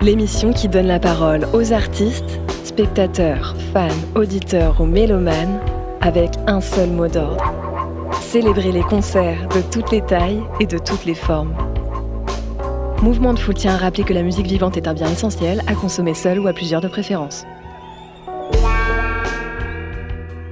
[0.00, 5.60] L'émission qui donne la parole aux artistes, spectateurs, fans, auditeurs ou mélomanes
[6.00, 7.52] avec un seul mot d'ordre.
[8.20, 11.54] Célébrer les concerts de toutes les tailles et de toutes les formes.
[13.02, 15.74] Mouvement de Foule tient à rappeler que la musique vivante est un bien essentiel à
[15.74, 17.44] consommer seul ou à plusieurs de préférence.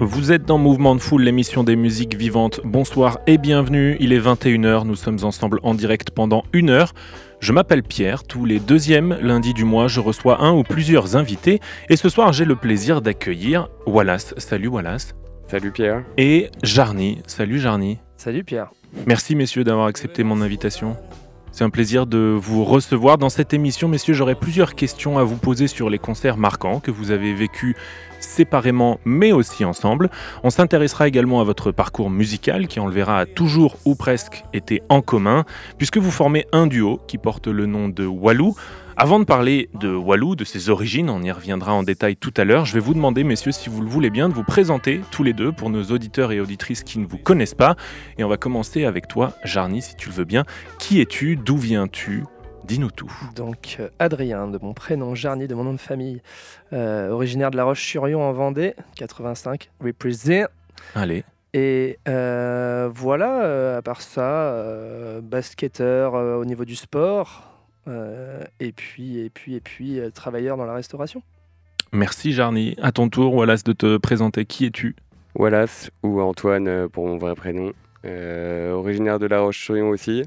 [0.00, 2.60] Vous êtes dans Mouvement de Foule, l'émission des musiques vivantes.
[2.64, 3.96] Bonsoir et bienvenue.
[4.00, 4.84] Il est 21h.
[4.84, 6.92] Nous sommes ensemble en direct pendant une heure.
[7.42, 8.22] Je m'appelle Pierre.
[8.22, 11.58] Tous les deuxièmes lundis du mois, je reçois un ou plusieurs invités.
[11.88, 14.32] Et ce soir, j'ai le plaisir d'accueillir Wallace.
[14.36, 15.16] Salut Wallace.
[15.48, 16.04] Salut Pierre.
[16.16, 17.20] Et Jarny.
[17.26, 17.98] Salut Jarny.
[18.16, 18.70] Salut Pierre.
[19.06, 20.96] Merci messieurs d'avoir accepté mon invitation.
[21.52, 23.86] C'est un plaisir de vous recevoir dans cette émission.
[23.86, 27.76] Messieurs, j'aurai plusieurs questions à vous poser sur les concerts marquants que vous avez vécus
[28.20, 30.08] séparément mais aussi ensemble.
[30.44, 34.44] On s'intéressera également à votre parcours musical qui, on le verra, a toujours ou presque
[34.54, 35.44] été en commun,
[35.76, 38.56] puisque vous formez un duo qui porte le nom de Walou.
[38.96, 42.44] Avant de parler de Walou, de ses origines, on y reviendra en détail tout à
[42.44, 45.22] l'heure, je vais vous demander, messieurs, si vous le voulez bien, de vous présenter tous
[45.22, 47.76] les deux pour nos auditeurs et auditrices qui ne vous connaissent pas.
[48.18, 50.44] Et on va commencer avec toi, Jarny, si tu le veux bien.
[50.78, 51.36] Qui es-tu?
[51.36, 52.24] D'où viens-tu?
[52.64, 53.10] Dis-nous tout.
[53.34, 56.20] Donc euh, Adrien, de mon prénom, Jarny, de mon nom de famille,
[56.74, 60.46] euh, originaire de La Roche-sur-Yon en Vendée, 85, represent.
[60.94, 61.24] Allez.
[61.54, 64.54] Et euh, voilà, euh, à part ça,
[65.22, 67.51] basketteur au niveau du sport,
[67.86, 71.22] et puis, et puis, et puis, euh, travailleur dans la restauration.
[71.92, 72.74] Merci Jarny.
[72.80, 74.44] À ton tour, Wallace, de te présenter.
[74.46, 74.96] Qui es-tu?
[75.34, 77.72] Wallace ou Antoine euh, pour mon vrai prénom.
[78.04, 80.24] Euh, originaire de La Roche-sur-Yon aussi,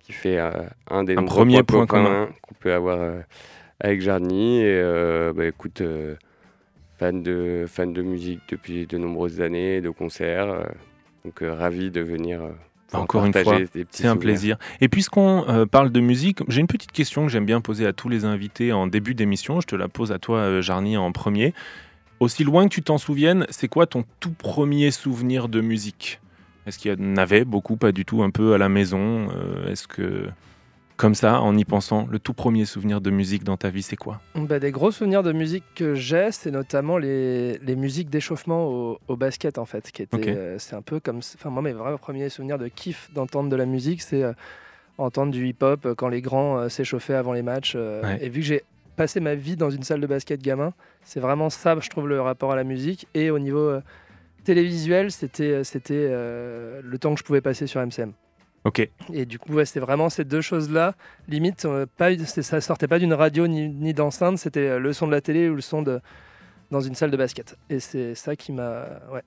[0.00, 0.50] qui fait euh,
[0.90, 2.04] un des Un premier points point commun.
[2.04, 3.20] communs qu'on peut avoir euh,
[3.80, 4.60] avec Jarny.
[4.60, 6.14] Et euh, bah, écoute, euh,
[6.98, 10.48] fan, de, fan de musique depuis de nombreuses années, de concerts.
[10.50, 10.62] euh,
[11.24, 12.40] donc euh, ravi de venir.
[12.92, 13.58] Encore une fois,
[13.90, 14.56] C'est un plaisir.
[14.80, 17.92] Et puisqu'on euh, parle de musique, j'ai une petite question que j'aime bien poser à
[17.92, 19.60] tous les invités en début d'émission.
[19.60, 21.52] Je te la pose à toi, euh, Jarny, en premier.
[22.20, 26.20] Aussi loin que tu t'en souviennes, c'est quoi ton tout premier souvenir de musique?
[26.66, 29.28] Est-ce qu'il y en avait beaucoup, pas du tout, un peu à la maison?
[29.34, 30.28] Euh, Est-ce que,
[30.98, 33.96] comme ça, en y pensant, le tout premier souvenir de musique dans ta vie, c'est
[33.96, 34.20] quoi?
[34.34, 38.98] Bah, des gros souvenirs de musique que j'ai, c'est notamment les, les musiques d'échauffement au,
[39.06, 42.28] au basket en fait, qui euh, c'est un peu comme, enfin moi mes vrais premiers
[42.28, 44.32] souvenirs de kiff d'entendre de la musique, c'est euh,
[44.98, 47.76] entendre du hip-hop euh, quand les grands euh, s'échauffaient avant les matchs.
[47.76, 48.18] Ouais.
[48.20, 48.64] Et vu que j'ai
[48.96, 52.20] passé ma vie dans une salle de basket gamin, c'est vraiment ça, je trouve, le
[52.20, 53.06] rapport à la musique.
[53.14, 53.78] Et au niveau
[54.42, 58.12] télévisuel, c'était, c'était le temps que je pouvais passer sur MCM.
[58.64, 58.88] Ok.
[59.12, 60.94] Et du coup, ouais, c'était vraiment ces deux choses-là.
[61.28, 65.06] Limite, euh, pas, ça sortait pas d'une radio ni, ni d'enceinte, c'était euh, le son
[65.06, 66.00] de la télé ou le son de
[66.70, 67.56] dans une salle de basket.
[67.70, 68.84] Et c'est ça qui m'a.
[69.12, 69.22] Ouais.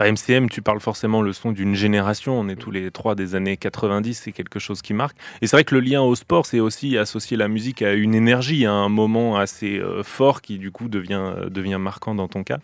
[0.00, 2.38] À MCM, tu parles forcément le son d'une génération.
[2.38, 5.16] On est tous les trois des années 90, c'est quelque chose qui marque.
[5.40, 8.12] Et c'est vrai que le lien au sport, c'est aussi associer la musique à une
[8.12, 12.26] énergie, à un moment assez euh, fort qui, du coup, devient, euh, devient marquant dans
[12.26, 12.58] ton cas.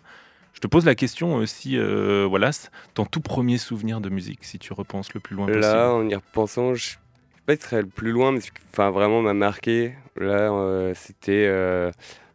[0.61, 4.59] Je te pose la question aussi, euh, Wallace, ton tout premier souvenir de musique, si
[4.59, 5.61] tu repenses le plus loin possible.
[5.65, 6.97] Là, en y repensant, je ne sais
[7.47, 10.51] pas si ce serait le plus loin, mais ce qui enfin, vraiment m'a marqué, là,
[10.53, 11.89] euh, c'était euh,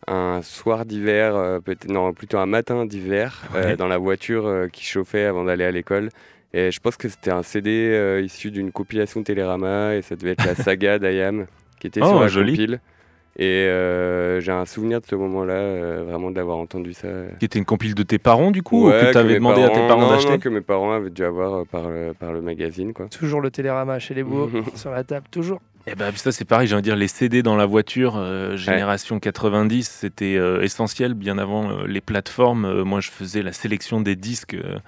[0.08, 3.76] un soir d'hiver, euh, peut-être non, plutôt un matin d'hiver, euh, Ouais.
[3.76, 6.08] dans la voiture euh, qui chauffait avant d'aller à l'école.
[6.52, 10.32] Et je pense que c'était un CD euh, issu d'une compilation Télérama, et ça devait
[10.32, 11.46] être la saga d'Ayam,
[11.78, 12.54] qui était Oh, sur la joli.
[12.54, 12.80] compile.
[13.38, 17.08] Et euh, j'ai un souvenir de ce moment-là, euh, vraiment d'avoir entendu ça.
[17.38, 19.62] Qui était une compile de tes parents, du coup, Ouais, ou que tu avais demandé
[19.62, 22.40] à tes parents d'acheter que mes parents avaient dû avoir euh, par, le, par le
[22.40, 23.08] magazine, quoi.
[23.08, 25.60] Toujours le télérama chez les beaux, sur la table, toujours.
[25.88, 28.56] Eh ben, ça c'est pareil, j'ai envie de dire les CD dans la voiture, euh,
[28.56, 32.64] génération 90, c'était euh, essentiel bien avant euh, les plateformes.
[32.64, 34.78] Euh, moi je faisais la sélection des disques euh,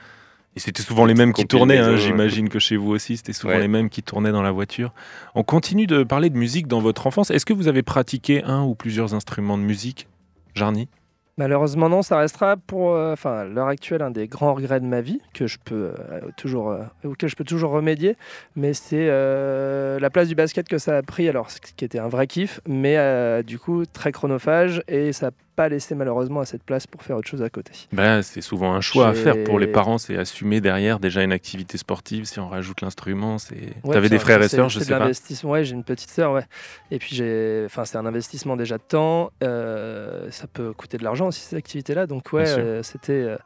[0.58, 3.52] et c'était souvent les mêmes qui tournaient, hein, j'imagine que chez vous aussi c'était souvent
[3.54, 3.60] Ouais.
[3.60, 4.92] les mêmes qui tournaient dans la voiture.
[5.36, 7.30] On continue de parler de musique dans votre enfance.
[7.30, 10.08] Est-ce que vous avez pratiqué un ou plusieurs instruments de musique
[10.56, 10.88] Jarny?
[11.36, 15.00] Malheureusement, non, ça restera pour, euh, enfin, l'heure actuelle, un des grands regrets de ma
[15.00, 18.16] vie que je peux euh, toujours, euh, auquel je peux toujours remédier.
[18.56, 22.00] Mais c'est euh, la place du basket que ça a pris, alors ce qui était
[22.00, 26.56] un vrai kiff, mais euh, du coup très chronophage et ça pas laissé malheureusement assez
[26.56, 27.72] de place pour faire autre chose à côté.
[27.92, 31.32] Bah, c'est souvent un choix à faire pour les parents, c'est assumer derrière déjà une
[31.32, 32.26] activité sportive.
[32.26, 33.56] Si on rajoute l'instrument, c'est.
[33.82, 35.00] Ouais, T'avais des frères et sœurs, je sais pas.
[35.00, 35.50] l'investissement.
[35.50, 36.44] Ouais, j'ai une petite sœur, ouais.
[36.92, 39.32] Et puis j'ai, enfin, c'est un investissement déjà de temps.
[39.42, 42.06] euh, ça peut coûter de l'argent aussi ces activités-là.
[42.06, 43.36] Donc ouais, euh, c'était, euh,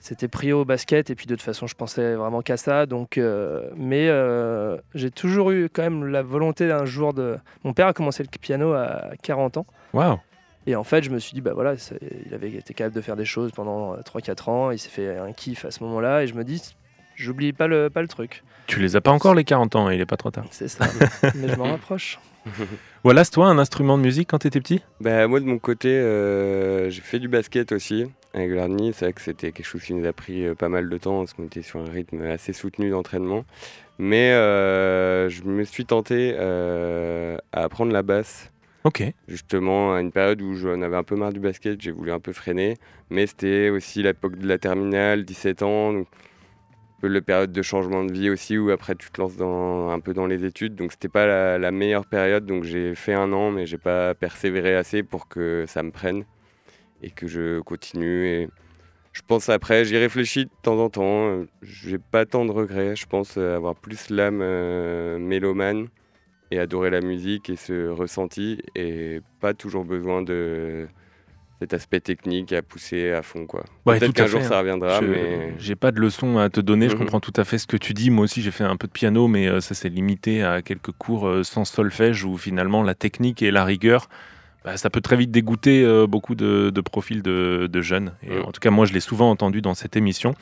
[0.00, 1.08] c'était pris au basket.
[1.10, 2.86] Et puis de toute façon, je pensais vraiment qu'à ça.
[2.86, 7.36] Donc, euh, mais euh, j'ai toujours eu quand même la volonté d'un jour de.
[7.62, 9.66] Mon père a commencé le piano à 40 ans.
[9.92, 10.18] Waouh!
[10.66, 11.74] Et en fait, je me suis dit, bah voilà,
[12.26, 14.70] il avait été capable de faire des choses pendant 3-4 ans.
[14.70, 16.22] Il s'est fait un kiff à ce moment-là.
[16.22, 16.74] Et je me dis,
[17.16, 18.42] j'oublie pas le, pas le truc.
[18.66, 20.46] Tu les as pas encore les 40 ans, il est pas trop tard.
[20.50, 20.86] C'est ça.
[21.34, 22.18] mais je m'en rapproche.
[23.04, 24.80] Voilà, c'est toi un instrument de musique quand t'étais petit?
[25.00, 28.92] Bah, moi, de mon côté, euh, j'ai fait du basket aussi avec Larny.
[28.94, 31.20] C'est vrai que c'était quelque chose qui nous a pris euh, pas mal de temps
[31.20, 33.44] parce qu'on était sur un rythme assez soutenu d'entraînement.
[33.98, 38.50] Mais euh, je me suis tenté euh, à apprendre la basse.
[38.84, 39.02] Ok.
[39.28, 42.20] Justement, à une période où j'en avais un peu marre du basket, j'ai voulu un
[42.20, 42.76] peu freiner.
[43.08, 45.94] Mais c'était aussi l'époque de la terminale, 17 ans.
[45.94, 49.40] Donc un peu la période de changement de vie aussi, où après tu te lances
[49.40, 50.74] un peu dans les études.
[50.74, 52.44] Donc c'était pas la, meilleure période.
[52.44, 56.24] Donc j'ai fait un an, mais j'ai pas persévéré assez pour que ça me prenne
[57.02, 58.26] et que je continue.
[58.26, 58.48] Et
[59.12, 61.46] je pense après, j'y réfléchis de temps en temps.
[61.62, 62.96] J'ai pas tant de regrets.
[62.96, 65.88] Je pense avoir plus l'âme euh, mélomane
[66.50, 70.86] et adorer la musique et ce ressenti et pas toujours besoin de
[71.60, 73.64] cet aspect technique à pousser à fond quoi.
[73.86, 74.58] Ouais, Peut-être qu'un jour ça hein.
[74.60, 76.98] reviendra Je- mais J'ai pas de leçon à te donner, je Mhm.
[77.00, 78.10] comprends tout à fait ce que tu dis.
[78.10, 80.92] Moi aussi, j'ai fait un peu de piano, mais euh, ça s'est limité à quelques
[80.92, 84.08] cours euh, sans solfège où finalement la technique et la rigueur,
[84.64, 88.14] bah, ça peut très vite dégoûter euh, beaucoup de, de profils de, de jeunes.
[88.22, 88.42] Et Mhm.
[88.46, 90.34] en tout cas, moi, je l'ai souvent entendu dans cette émission.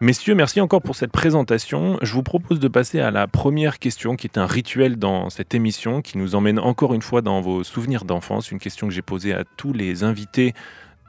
[0.00, 1.98] Messieurs, merci encore pour cette présentation.
[2.02, 5.56] Je vous propose de passer à la première question qui est un rituel dans cette
[5.56, 8.52] émission qui nous emmène encore une fois dans vos souvenirs d'enfance.
[8.52, 10.54] Une question que j'ai posée à tous les invités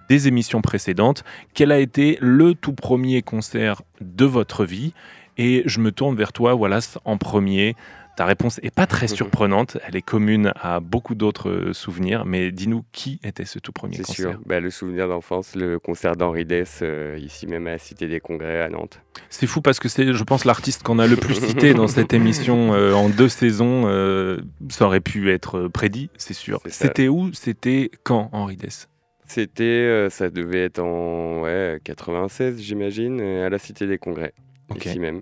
[0.10, 1.24] des émissions précédentes.
[1.54, 4.94] Quel a été le tout premier concert de votre vie?
[5.38, 7.76] Et je me tourne vers toi, Wallace, en premier.
[8.20, 12.52] Ta réponse est pas très surprenante, elle est commune à beaucoup d'autres euh, souvenirs, mais
[12.52, 14.32] dis-nous qui était ce tout premier c'est concert?
[14.32, 14.42] Sûr.
[14.46, 18.20] Bah, le souvenir d'enfance, le concert d'Henri Dess euh, ici même à la Cité des
[18.20, 19.00] Congrès à Nantes.
[19.30, 22.12] C'est fou parce que c'est, je pense, l'artiste qu'on a le plus cité dans cette
[22.12, 23.84] émission euh, en deux saisons.
[23.86, 26.60] euh, ça aurait pu être prédit, c'est sûr.
[26.66, 27.32] C'était où?
[27.32, 28.90] C'était quand, Henri Dess?
[29.28, 34.34] C'était, ça devait être en ouais, 96 j'imagine, à la Cité des Congrès,
[34.76, 35.22] ici même.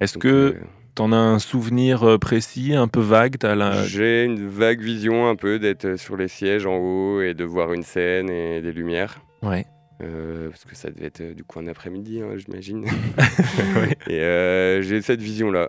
[0.00, 0.56] Est-ce que
[0.94, 5.36] t'en as un souvenir euh, précis, un peu vague la- J'ai une vague vision un
[5.36, 9.20] peu d'être sur les sièges en haut et de voir une scène et des lumières.
[9.42, 9.66] Ouais.
[10.02, 12.84] Euh, parce que ça devait être euh, du coup un après-midi, hein, j'imagine.
[13.76, 13.96] Ouais.
[14.08, 15.68] Et euh, j'ai cette vision-là.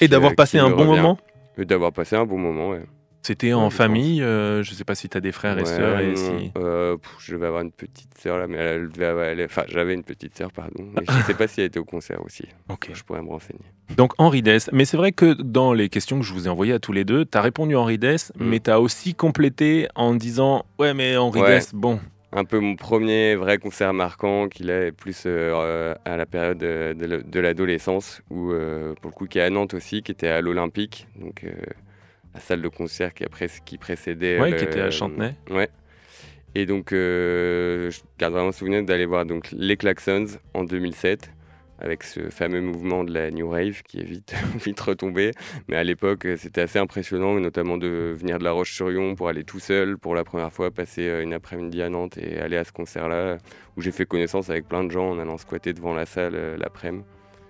[0.00, 1.18] Et d'avoir euh, passé qui un bon moment?
[1.58, 2.82] Et D'avoir passé un bon moment, ouais.
[3.22, 6.00] C'était en famille euh, Je sais pas si t'as des frères et sœurs.
[6.00, 6.52] Et non, si...
[6.56, 9.64] euh, pff, je devais avoir une petite sœur là, mais elle devait avoir- elle- enfin,
[9.68, 10.84] j'avais une petite sœur, pardon.
[10.96, 12.44] Mais je sais pas si elle était au concert aussi.
[12.70, 12.88] Ok.
[12.94, 13.60] Je pourrais me renseigner.
[13.96, 14.70] Donc Henri Dess.
[14.72, 17.04] Mais c'est vrai que dans les questions que je vous ai envoyées à tous les
[17.04, 18.44] deux, t'as répondu Henri Dess, Mm.
[18.48, 21.56] mais t'as aussi complété en disant Ouais, mais Henri Ouais.
[21.56, 22.00] Dess, bon.
[22.32, 27.40] Un peu mon premier vrai concert marquant, qu'il est plus euh, à la période de,
[27.40, 31.06] l'adolescence, ou euh, pour le coup qui est à Nantes aussi, qui était à l'Olympique,
[31.20, 31.44] donc
[32.34, 34.38] la salle de concert qui, après, qui précédait.
[34.40, 35.34] Ouais, le- qui était à Chantenay.
[35.50, 35.68] Ouais.
[36.54, 41.30] Et donc, euh, je garde vraiment souvenir d'aller voir donc, les Klaxons en 2007,
[41.78, 44.34] avec ce fameux mouvement de la New Rave qui est vite,
[44.64, 45.30] vite retombé.
[45.68, 49.60] Mais à l'époque, c'était assez impressionnant, notamment de venir de La Roche-sur-Yon pour aller tout
[49.60, 52.72] seul pour la première fois, passer euh, une après-midi à Nantes et aller à ce
[52.72, 53.38] concert-là,
[53.76, 56.56] où j'ai fait connaissance avec plein de gens en allant squatter devant la salle euh,
[56.58, 57.04] l'après-midi.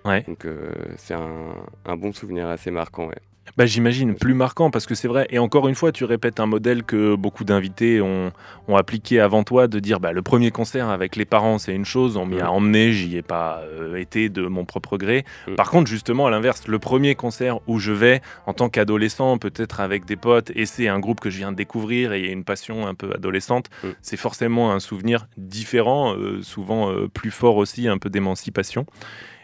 [0.05, 0.23] Ouais.
[0.23, 1.55] Donc, euh, c'est un,
[1.87, 3.09] un bon souvenir assez marquant.
[3.09, 3.17] Ouais.
[3.57, 5.27] Bah, j'imagine, plus marquant, parce que c'est vrai.
[5.31, 8.33] Et encore une fois, tu répètes un modèle que beaucoup d'invités ont,
[8.69, 11.85] ont appliqué avant toi, de dire bah, le premier concert avec les parents, c'est une
[11.85, 12.49] chose, on m'y a Mm.
[12.49, 15.25] emmené, j'y ai pas euh, été de mon propre gré.
[15.49, 15.55] Mm.
[15.57, 19.81] Par contre, justement, à l'inverse, le premier concert où je vais en tant qu'adolescent, peut-être
[19.81, 22.29] avec des potes, et c'est un groupe que je viens de découvrir et il y
[22.29, 23.89] a une passion un peu adolescente, Mm.
[24.03, 28.87] c'est forcément un souvenir différent, euh, souvent euh, plus fort aussi, un peu d'émancipation.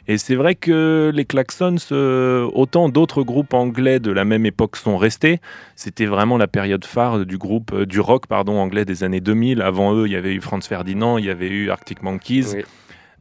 [0.09, 4.77] Et c'est vrai que les Klaxons, euh, autant d'autres groupes anglais de la même époque
[4.77, 5.41] sont restés,
[5.75, 9.61] c'était vraiment la période phare du groupe euh, du rock pardon anglais des années 2000.
[9.63, 12.65] Avant eux, il y avait eu Franz Ferdinand, il y avait eu Arctic Monkeys, Oui.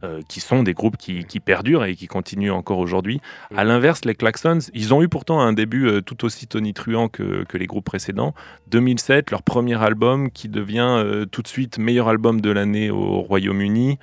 [0.04, 3.20] euh, qui sont des groupes qui, qui perdurent et qui continuent encore aujourd'hui.
[3.56, 7.46] À l'inverse, les Klaxons, ils ont eu pourtant un début euh, tout aussi tonitruant que,
[7.46, 8.36] que les groupes précédents.
[8.68, 13.22] 2007, leur premier album qui devient euh, tout de suite meilleur album de l'année au
[13.22, 13.98] Royaume-Uni.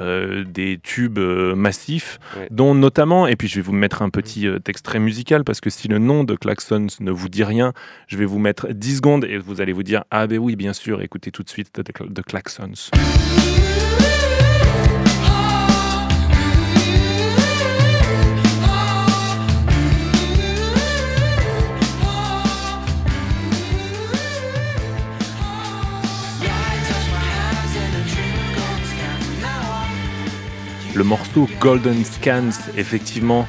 [0.00, 2.18] Euh, des tubes euh, massifs,
[2.50, 5.70] dont notamment, et puis je vais vous mettre un petit euh, extrait musical, parce que
[5.70, 7.72] si le nom de Klaxons ne vous dit rien,
[8.06, 10.72] je vais vous mettre 10 secondes et vous allez vous dire, ah ben oui, bien
[10.72, 12.90] sûr, écoutez tout de suite de, de Klaxons.
[30.98, 33.46] Le morceau Golden Scans, effectivement.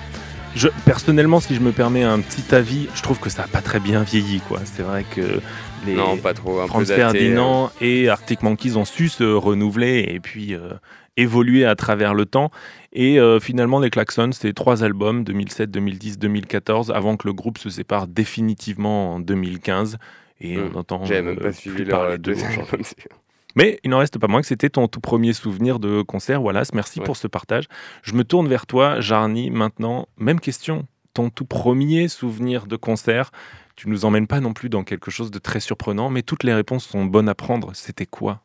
[0.56, 3.62] Je, personnellement, si je me permets un petit avis, je trouve que ça n'a pas
[3.62, 4.40] très bien vieilli.
[4.48, 4.60] quoi.
[4.66, 5.42] C'est vrai que
[5.88, 7.86] les non, pas trop, un Franz Ferdinand euh.
[7.86, 10.74] et Arctic Monkeys ont su se renouveler et puis euh,
[11.18, 12.52] évoluer à travers le temps.
[12.94, 17.58] Et euh, finalement, les Klaxons, c'est trois albums, 2007, 2010, 2014, avant que le groupe
[17.58, 19.98] se sépare définitivement en 2015.
[20.42, 20.78] Et on hmm.
[20.78, 22.36] entend même pas suivi leur deux
[23.60, 26.42] mais il n'en reste pas moins que c'était ton tout premier souvenir de concert.
[26.42, 27.66] Wallace, merci pour ce partage.
[28.04, 30.08] Je me tourne vers toi, Jarny, maintenant.
[30.18, 30.88] Même question.
[31.14, 33.32] Ton tout premier souvenir de concert.
[33.76, 36.54] Tu nous emmènes pas non plus dans quelque chose de très surprenant, mais toutes les
[36.54, 37.72] réponses sont bonnes à prendre.
[37.74, 38.42] C'était quoi?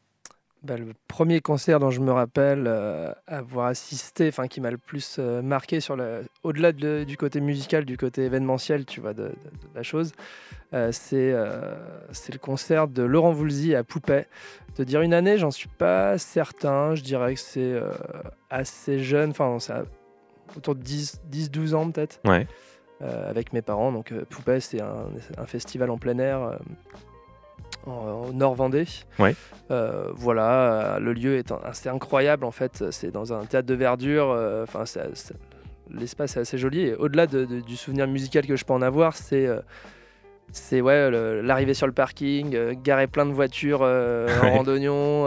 [0.65, 4.79] Bah, le premier concert dont je me rappelle euh, avoir assisté, enfin qui m'a le
[4.79, 9.33] plus euh, marqué sur le, au-delà du côté musical, du côté événementiel, tu vois, de,
[9.75, 10.13] la chose,
[10.73, 11.35] euh, c'est,
[12.13, 14.25] c'est le concert de Laurent Voulzy à Poupée.
[14.77, 16.95] De dire une année, j'en suis pas certain.
[16.95, 17.75] Je dirais que c'est
[18.49, 19.59] assez jeune, enfin
[20.57, 22.21] autour de 10-12 ans peut-être.
[22.25, 22.47] Ouais.
[23.01, 23.93] avec mes parents.
[23.93, 26.59] Donc Poupée, c'est un, un, festival en plein air
[27.87, 28.87] au Nord Vendée.
[29.19, 29.35] Ouais.
[29.71, 32.85] Euh, voilà, le lieu est assez incroyable en fait.
[32.91, 34.31] C'est dans un théâtre de verdure.
[34.31, 34.85] Euh, enfin,
[35.91, 36.81] l'espace est assez joli.
[36.81, 39.61] Et au-delà du souvenir musical que je peux en avoir, c'est euh,
[40.53, 41.11] c'est ouais,
[41.43, 45.27] l'arrivée sur le parking, garer plein de voitures en randonnion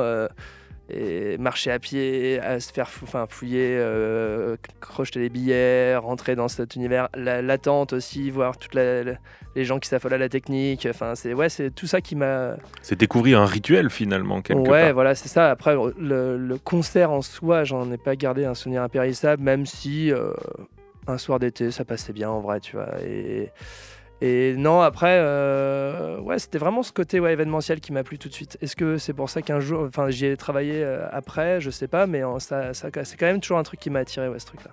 [0.90, 6.48] et marcher à pied, à se faire enfin, fouiller, euh, crocheter les billets, rentrer dans
[6.48, 10.88] cet univers, l'attente aussi, voir toutes les gens qui s'affolent à la technique.
[10.90, 12.56] Enfin, c'est ouais, c'est tout ça qui m'a.
[12.82, 15.52] C'est découvrir un rituel finalement quelque ouais, voilà, c'est ça.
[15.52, 20.32] Après, le, concert en soi, j'en ai pas gardé un souvenir impérissable, même si euh,
[21.08, 22.90] un soir d'été, ça passait bien en vrai, tu vois.
[23.06, 23.52] Et
[24.20, 28.30] et non, après, euh, ouais, c'était vraiment ce côté ouais, événementiel qui m'a plu tout
[28.30, 28.58] de suite.
[28.62, 31.88] Est-ce que c'est pour ça qu'un jour, enfin, j'y ai travaillé euh, après, je sais
[31.88, 34.48] pas, mais ça, ça c'est quand même toujours un truc qui m'a attiré, ouais, ce
[34.48, 34.72] truc-là.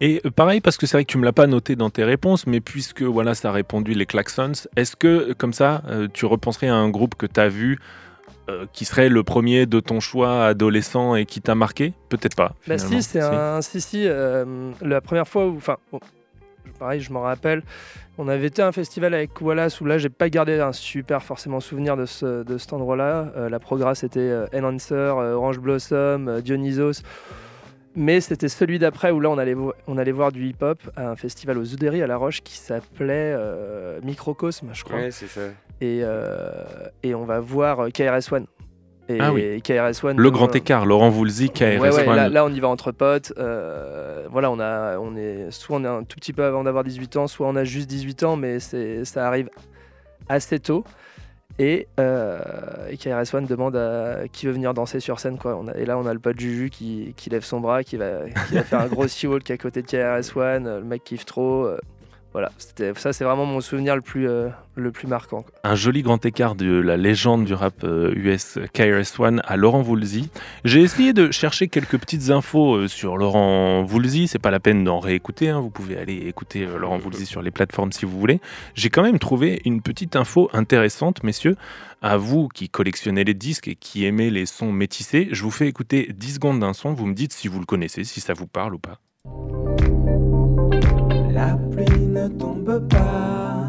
[0.00, 2.04] Et euh, pareil, parce que c'est vrai que tu me l'as pas noté dans tes
[2.04, 6.68] réponses, mais puisque voilà, ça a répondu les Klaxons, est-ce que comme ça, tu repenserais
[6.68, 7.78] à un groupe que tu as vu
[8.74, 11.94] qui serait le premier de ton choix adolescent et qui t'a marqué?
[12.10, 12.54] Peut-être pas.
[12.66, 13.62] Bah si, c'est un.
[13.62, 15.56] Si, si, la première fois où.
[15.56, 15.78] Enfin,
[16.78, 17.62] pareil, je m'en rappelle.
[18.16, 21.22] On avait été à un festival avec Wallace où là, j'ai pas gardé un super
[21.22, 23.32] forcément souvenir de, ce, de cet endroit-là.
[23.36, 27.02] Euh, la progrès c'était euh, Enhancer, euh, Orange Blossom, Dionysos.
[27.96, 29.54] Mais c'était celui d'après où là, on allait,
[29.86, 33.36] on allait voir du hip-hop à un festival aux Oudéry à La Roche qui s'appelait
[34.02, 34.96] Microcosme, je crois.
[34.96, 35.42] Ouais, c'est ça.
[35.80, 36.02] Et,
[37.04, 38.46] et on va voir KRS-One.
[39.08, 39.60] Et ah oui.
[39.62, 40.16] KRS-One.
[40.16, 42.32] Le grand écart, Laurent Voulzy, KRS-One.
[42.32, 43.32] là, on y va entre potes.
[43.38, 46.84] Euh, voilà, on a, on est, soit on est un tout petit peu avant d'avoir
[46.84, 49.50] 18 ans, soit on a juste 18 ans, mais ça arrive
[50.28, 50.84] assez tôt.
[51.58, 52.40] Et, euh,
[52.98, 55.38] KRS-One demande à qui veut venir danser sur scène.
[55.38, 55.54] Quoi.
[55.54, 57.96] On a, et là, on a le pote Juju qui, qui lève son bras, qui
[57.96, 60.64] va, qui va faire un gros sea walk à côté de KRS-One.
[60.64, 61.68] Le mec kiffe trop.
[62.34, 62.50] Voilà,
[62.96, 65.44] ça c'est vraiment mon souvenir le plus, euh, le plus marquant.
[65.62, 70.30] Un joli grand écart de la légende du rap US euh, KRS-One à Laurent Voulzy.
[70.64, 74.82] J'ai essayé de chercher quelques petites infos euh, sur Laurent Voulzy, c'est pas la peine
[74.82, 75.60] d'en réécouter, hein.
[75.60, 78.40] vous pouvez aller écouter Laurent Voulzy sur les plateformes si vous voulez.
[78.74, 81.54] J'ai quand même trouvé une petite info intéressante, messieurs.
[82.02, 85.68] À vous qui collectionnez les disques et qui aimez les sons métissés, je vous fais
[85.68, 88.48] écouter 10 secondes d'un son, vous me dites si vous le connaissez, si ça vous
[88.48, 88.98] parle ou pas.
[91.32, 92.03] La pluie
[92.64, 93.68] ne pas.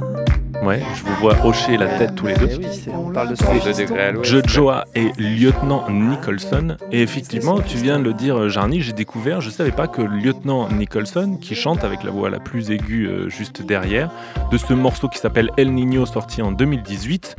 [0.63, 2.49] Ouais, je vous vois hocher la tête tous les deux.
[2.49, 6.77] Eh on parle de Jojoa et Lieutenant Nicholson.
[6.91, 10.69] Et effectivement, tu viens de le dire, Jarny, j'ai découvert, je savais pas que Lieutenant
[10.69, 14.09] Nicholson, qui chante avec la voix la plus aiguë euh, juste derrière,
[14.51, 17.35] de ce morceau qui s'appelle El Niño sorti en 2018,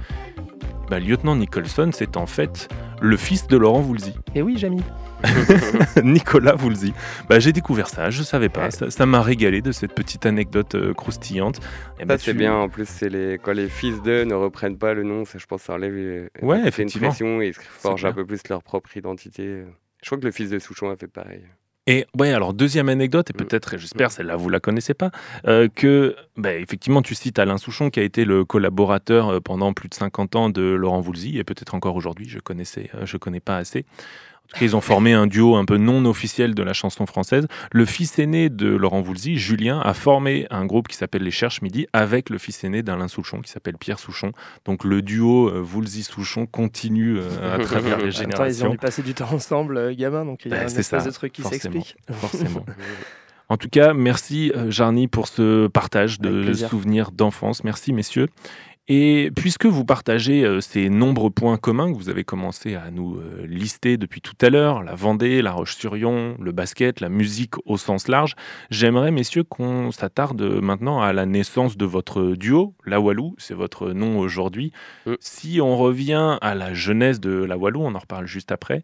[0.89, 2.69] bah, Lieutenant Nicholson, c'est en fait
[3.01, 4.11] le fils de Laurent Voulzy.
[4.35, 4.83] Et eh oui, Jamy.
[6.05, 6.93] Nicolas Voulzy.
[7.29, 8.71] Bah, j'ai découvert ça, je savais pas.
[8.71, 11.61] Ça m'a régalé de cette petite anecdote euh, croustillante.
[11.99, 12.55] Et ça, c'est bien.
[12.55, 13.39] En plus, c'est les...
[13.43, 16.29] quand les fils d'eux ne reprennent pas le nom, ça, je pense ça enlève euh,
[16.43, 17.07] ouais, effectivement.
[17.07, 19.65] une pression et ils forgent un peu plus leur propre identité.
[20.03, 21.43] Je crois que le fils de Souchon a fait pareil.
[21.87, 23.37] Et ouais, alors deuxième anecdote, et mm.
[23.37, 25.11] peut-être, j'espère, celle-là vous la connaissez pas,
[25.47, 29.89] euh, que bah, effectivement tu cites Alain Souchon qui a été le collaborateur pendant plus
[29.89, 33.57] de 50 ans de Laurent Voulzy, et peut-être encore aujourd'hui, je connaissais, je connais pas
[33.57, 33.85] assez.
[34.47, 37.05] En tout cas, ils ont formé un duo un peu non officiel de la chanson
[37.05, 37.47] française.
[37.73, 41.63] Le fils aîné de Laurent Voulzy, Julien, a formé un groupe qui s'appelle les Cherches
[41.63, 44.31] Midi avec le fils aîné d'Alain Souchon qui s'appelle Pierre Souchon.
[44.65, 48.71] Donc le duo euh, Voulzy-Souchon continue euh, à travers les temps, ils ont générations.
[48.71, 51.01] dû passer du temps ensemble, euh, gamins, donc il y a Bah, un espèce ça,
[51.01, 51.97] de truc qui s'explique.
[52.11, 52.65] Forcément.
[53.49, 57.63] En tout cas, merci euh, Jarny pour ce partage de souvenirs d'enfance.
[57.63, 58.27] Merci messieurs.
[58.89, 63.17] Et puisque vous partagez euh, ces nombreux points communs que vous avez commencé à nous
[63.17, 67.79] euh, lister depuis tout à l'heure, la Vendée, la Roche-sur-Yon, le basket, la musique au
[67.79, 68.37] sens large,
[68.71, 73.91] j'aimerais messieurs qu'on s'attarde maintenant à la naissance de votre duo, La Walou, c'est votre
[73.91, 74.71] nom aujourd'hui.
[75.07, 75.15] Mm.
[75.19, 78.83] Si on revient à la jeunesse de La Walou, on en reparle juste après,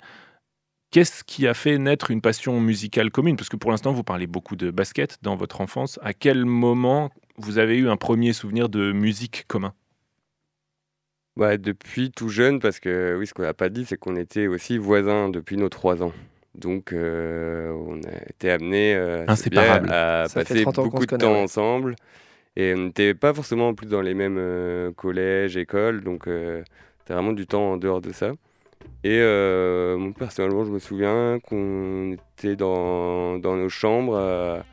[0.91, 3.37] Qu'est-ce qui a fait naître une passion musicale commune?
[3.37, 5.99] Parce que pour l'instant, vous parlez beaucoup de basket dans votre enfance.
[6.03, 9.73] À quel moment vous avez eu un premier souvenir de musique commun?
[11.37, 14.47] Ouais, depuis tout jeune, parce que oui, ce qu'on n'a pas dit, c'est qu'on était
[14.49, 16.13] aussi voisins depuis nos 3 ans.
[16.55, 19.91] Donc, euh, on a été amenés euh, c'est bien, Inséparables.
[19.93, 21.41] à Ça fait passer 30 ans qu'on beaucoup se de connaît, temps ouais.
[21.43, 21.97] ensemble.
[22.57, 26.03] Et on n'était pas forcément en plus dans les mêmes euh, collèges, écoles.
[26.03, 26.63] Donc, euh,
[26.99, 28.33] c'était vraiment du temps en dehors de ça.
[29.05, 34.65] Et euh, moi, personnellement, je me souviens qu'on était dans, dans nos chambres à,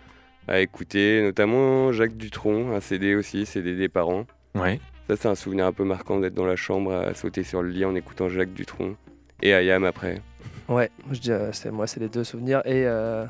[0.50, 4.26] à écouter notamment Jacques Dutronc, un CD aussi, CD des parents.
[4.56, 4.82] Ouais.
[5.10, 7.70] Ça, c'est un souvenir un peu marquant d'être dans la chambre à sauter sur le
[7.70, 8.96] lit en écoutant Jacques Dutronc.
[9.42, 10.22] Et Ayam après.
[10.68, 12.62] Ouais, je dis, euh, moi, c'est les deux souvenirs.
[12.64, 13.26] Et, euh,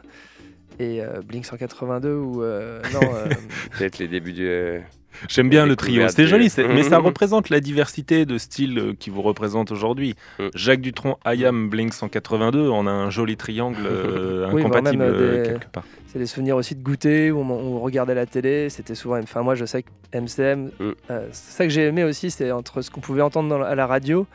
[0.79, 2.43] et euh, Blink 182 ou.
[2.43, 3.27] euh, non, euh,
[3.77, 4.47] Peut-être les débuts du.
[4.47, 4.79] euh,
[5.27, 9.09] J'aime bien le trio, de- joli, mais ça représente la diversité de styles euh, qui
[9.09, 10.15] vous représente aujourd'hui.
[10.39, 10.43] Mm.
[10.55, 15.69] Jacques Dutronc, Ayam, Blink 182, on a un joli triangle euh, Oui, incompatible des- quelque
[15.71, 15.83] part.
[16.07, 18.69] c'est des souvenirs aussi de goûter où on, on regardait la télé.
[18.69, 19.19] C'était souvent.
[19.19, 20.69] Enfin, moi, je sais que MCM.
[20.79, 20.91] Mm.
[21.11, 23.75] euh, c'est ça que j'ai aimé aussi, c'est entre ce qu'on pouvait entendre dans à
[23.75, 24.25] la radio.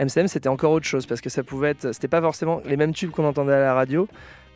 [0.00, 1.90] MCM, c'était encore autre chose parce que ça pouvait être.
[1.92, 4.06] C'était pas forcément les mêmes tubes qu'on entendait à la radio.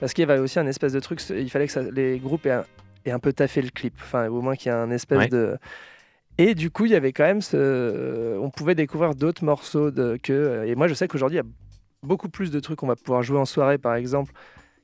[0.02, 1.20] Parce qu'il y avait aussi un espèce de truc.
[1.30, 2.64] Il fallait que ça- les groupes aient un,
[3.06, 3.94] aient un peu taffé le clip.
[4.02, 5.28] Enfin, au moins qu'il y ait un espèce Ouais.
[5.28, 5.56] de.
[6.38, 8.36] Et du coup, il y avait quand même ce.
[8.40, 10.64] On pouvait découvrir d'autres morceaux de, que.
[10.66, 11.50] Et moi, je sais qu'aujourd'hui, il y a
[12.02, 14.32] beaucoup plus de trucs qu'on va pouvoir jouer en soirée, par exemple,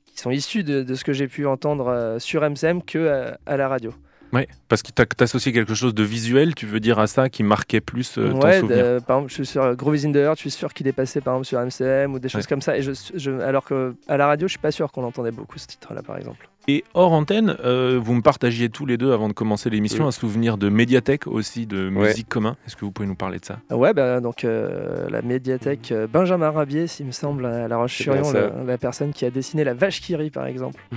[0.05, 3.31] qui sont issus de, de ce que j'ai pu entendre euh, sur MCM que euh,
[3.45, 3.91] à la radio.
[4.31, 7.41] Ouais, parce que tu associé quelque chose de visuel, tu veux dire à ça, qui
[7.43, 8.85] marquait plus euh, ton ouais, souvenir.
[9.05, 11.19] par exemple, je suis sur Groove in the Heart, je suis sûr qu'il est passé
[11.21, 12.47] par exemple sur MCM ou des choses Ouais.
[12.49, 12.77] comme ça.
[12.77, 15.57] Et je, je- alors que à la radio, je suis pas sûr qu'on entendait beaucoup
[15.57, 16.47] ce titre-là, par exemple.
[16.71, 20.11] Et hors antenne, euh, vous me partagiez tous les deux avant de commencer l'émission un
[20.11, 22.09] souvenir de médiathèque aussi, de Ouais.
[22.09, 22.57] musique commun.
[22.67, 23.57] Est-ce que vous pouvez nous parler de ça?
[23.71, 28.31] Ouais, bah, donc euh, la médiathèque euh, Benjamin Rabier, s'il me semble, à La Roche-sur-Yon,
[28.33, 30.79] la, la personne qui a dessiné la vache qui rit, par exemple.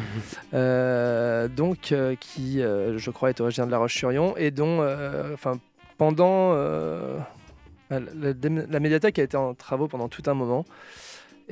[0.55, 4.85] Euh, donc, qui, je crois, est originaire de La Roche-sur-Yon et dont,
[5.33, 5.55] enfin,
[5.97, 6.53] pendant.
[6.55, 8.33] la, la-
[8.71, 10.65] la médiathèque a été en travaux pendant tout un moment.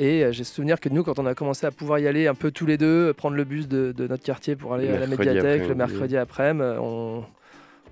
[0.03, 2.35] Et euh, j'ai souvenir que nous, quand on a commencé à pouvoir y aller un
[2.35, 4.99] peu tous les deux, prendre le bus de, de notre quartier pour aller Le à
[4.99, 7.23] la médiathèque le mercredi après-midi, on,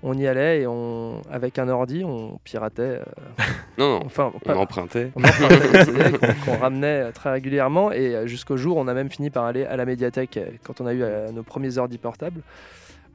[0.01, 2.81] on y allait et on, avec un ordi, on piratait.
[2.81, 3.03] euh,
[3.77, 5.11] Non, non, enfin, on pas- empruntait.
[5.15, 6.01] on empruntait CD
[6.45, 9.65] qu'on ramenait euh, très régulièrement et euh, jusqu'au jour on a même fini par aller
[9.65, 12.41] à la médiathèque euh, quand on a eu euh, nos premiers ordi portables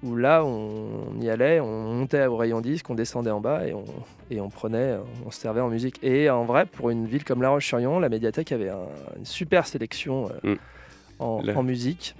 [0.03, 3.73] où là on, y allait, on montait au rayon disque, on descendait en bas et
[3.73, 3.85] on,
[4.31, 5.99] et on prenait, on se servait en musique.
[6.03, 9.67] Et en vrai, pour une ville comme La Roche-sur-Yon, la médiathèque avait un- une super
[9.67, 10.59] sélection euh, Mm.
[11.57, 12.15] en musique.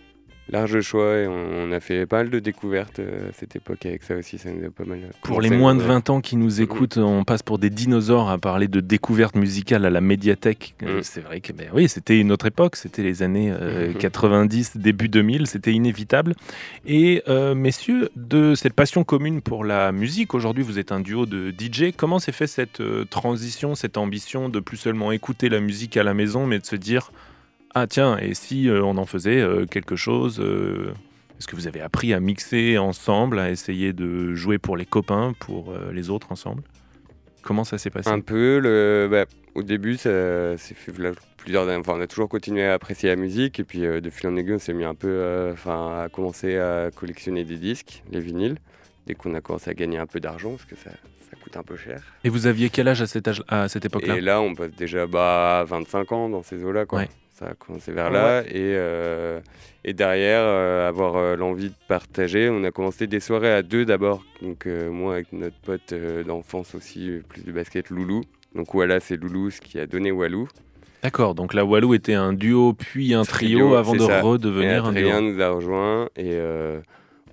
[0.51, 3.87] Large choix et on, on a fait pas mal de découvertes euh, à cette époque
[3.87, 4.37] avec ça aussi.
[4.39, 5.01] Ça nous a pas mal.
[5.23, 5.95] Pour les moins de ouvrir.
[5.95, 9.85] 20 ans qui nous écoutent, on passe pour des dinosaures à parler de découverte musicale
[9.87, 10.75] à la médiathèque.
[10.83, 11.03] Euh, Mm.
[11.03, 13.95] C'est vrai que ben oui, c'était une autre époque, c'était les années euh, Mhm.
[13.99, 16.35] 90, début 2000, c'était inévitable.
[16.87, 21.27] Et euh, messieurs, de cette passion commune pour la musique, aujourd'hui vous êtes un duo
[21.27, 21.93] de DJ.
[21.97, 26.03] Comment s'est fait cette euh, transition, cette ambition de plus seulement écouter la musique à
[26.03, 27.11] la maison, mais de se dire
[27.75, 30.93] ah tiens, et si euh, on en faisait euh, quelque chose euh,
[31.39, 35.35] Est-ce que vous avez appris à mixer ensemble, à essayer de jouer pour les copains,
[35.41, 36.63] pour les autres ensemble?
[37.43, 38.09] Comment ça s'est passé?
[38.09, 38.61] Un peu.
[38.61, 39.25] Le, bah,
[39.57, 41.77] au début, ça s'est fait voilà, plusieurs années.
[41.77, 43.59] Enfin, on a toujours continué à apprécier la musique.
[43.59, 46.91] Et puis, de fil en aiguille, on s'est mis un peu enfin, à commencer à
[46.95, 48.57] collectionner des disques, les vinyles.
[49.07, 51.63] Dès qu'on a commencé à gagner un peu d'argent, parce que ça, ça coûte un
[51.63, 52.03] peu cher.
[52.23, 54.17] Et vous aviez quel âge à, cet âge, à cette époque-là?
[54.17, 56.87] Et là, on passe déjà bah, à 25 ans dans ces eaux-là.
[56.87, 57.01] Quoi.
[57.01, 57.09] Ouais.
[57.35, 58.43] Ça a commencé vers là.
[58.43, 59.41] Et, euh,
[59.85, 63.85] et derrière, euh, avoir euh, l'envie de partager, on a commencé des soirées à deux
[63.85, 64.25] d'abord.
[64.41, 65.93] Donc, moi, avec notre pote
[66.27, 68.23] d'enfance aussi, plus du basket, Loulou.
[68.55, 70.49] Donc, voilà, c'est Loulou ce qui a donné Walou.
[71.03, 74.21] D'accord, donc la Walou était un duo puis un trio, Trio, avant de ça.
[74.21, 75.21] Et redevenir un duo.
[75.21, 76.09] Nous a rejoint.
[76.17, 76.39] Et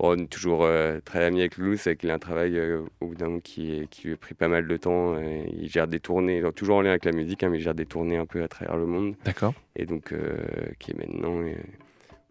[0.04, 0.68] on est toujours
[1.06, 2.60] très amis avec Loulou, c'est qu'il a un travail
[3.00, 5.18] au bout d'un moment qui, qui lui a pris pas mal de temps.
[5.18, 7.86] il gère des tournées, toujours en lien avec la musique, hein, mais il gère des
[7.86, 9.16] tournées un peu à travers le monde.
[9.26, 9.54] D'accord.
[9.76, 10.14] Et donc,
[10.80, 11.40] qui est maintenant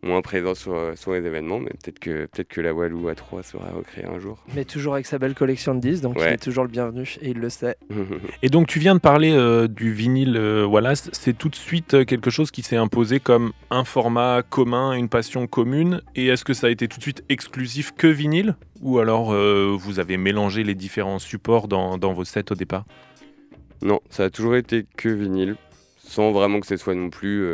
[0.02, 3.14] moins présent sur, euh, sur les événements, mais peut-être que, peut que la Walou à
[3.14, 4.38] 3 sera recréée un jour.
[4.54, 7.30] Mais toujours avec sa belle collection de disques, donc il est toujours le bienvenu et
[7.30, 7.76] il le sait.
[8.42, 12.04] et donc tu viens de parler euh, du vinyle euh, Wallace, c'est tout de suite
[12.06, 16.54] quelque chose qui s'est imposé comme un format commun, une passion commune, et est-ce que
[16.54, 18.56] ça a été tout de suite exclusif que vinyle?
[18.82, 19.34] Ou alors
[19.76, 22.86] vous avez mélangé les différents supports dans, dans vos sets au départ?
[23.82, 25.56] Non, ça a toujours été que vinyle,
[25.98, 27.44] sans vraiment que ce soit non plus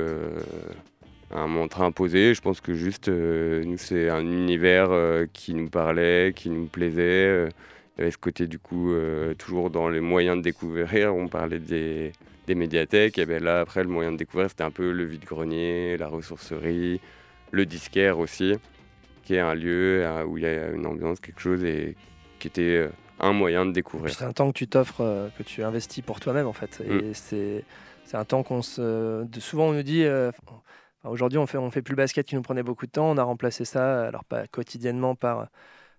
[1.30, 2.34] un mantra imposé.
[2.34, 6.66] Je pense que juste, euh, nous, c'est un univers euh, qui nous parlait, qui nous
[6.66, 7.02] plaisait.
[7.02, 7.48] Euh,
[7.96, 8.92] il y avait ce côté, du coup,
[9.38, 11.14] toujours dans les moyens de découvrir.
[11.14, 12.12] On parlait des,
[12.46, 13.16] des médiathèques.
[13.16, 17.00] Et bien là, après, le moyen de découvrir, c'était un peu le vide-grenier, la ressourcerie,
[17.52, 18.52] le disquaire aussi,
[19.24, 21.96] qui est un lieu où il y a une ambiance, quelque chose, et
[22.38, 22.86] qui était
[23.18, 24.14] un moyen de découvrir.
[24.14, 26.82] C'est un temps que tu t'offres, que tu investis pour toi-même, en fait.
[26.86, 27.14] Et mm.
[27.14, 27.64] c'est
[28.04, 29.24] c'est un temps qu'on se.
[29.38, 30.04] Souvent, on nous dit.
[31.08, 33.10] Aujourd'hui, on fait, fait plus le basket qui nous prenait beaucoup de temps.
[33.10, 35.48] On a remplacé ça, alors pas quotidiennement par,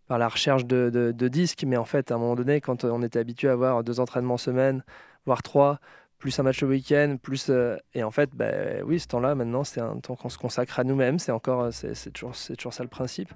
[0.09, 3.49] la recherche de, disques, mais en fait, à un moment donné, quand on était habitué
[3.49, 4.83] à avoir deux entraînements semaine,
[5.25, 5.79] voire trois,
[6.17, 8.47] plus un match le week-end, plus euh, et en fait, bah,
[8.85, 11.19] oui, ce temps-là, maintenant, c'est un temps qu'on se consacre à nous-mêmes.
[11.19, 12.33] C'est encore, c'est toujours,
[12.73, 13.29] ça le principe.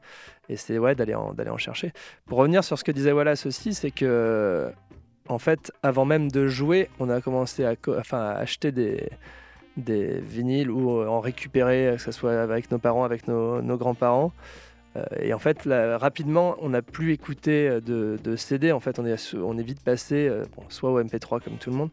[0.50, 1.94] Et c'est ouais d'aller en, chercher.
[2.26, 4.72] Pour revenir sur ce que disait Wallace aussi, c'est que
[5.28, 7.76] en fait, avant même de jouer, on a commencé à
[8.32, 9.10] acheter des
[9.78, 14.32] des vinyles ou en récupérer, que ce soit avec nos parents, avec nos, grands-parents.
[14.98, 18.72] Euh, et en fait, rapidement, on n'a plus écouté de, de, CD.
[18.72, 21.78] En fait, on est, on est vite passé, euh, soit au MP3 comme tout le
[21.78, 21.90] monde,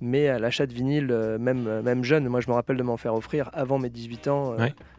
[0.00, 2.28] mais à l'achat de vinyle, euh, même, même jeune.
[2.28, 4.56] Moi, je me rappelle de m'en faire offrir avant mes 18 ans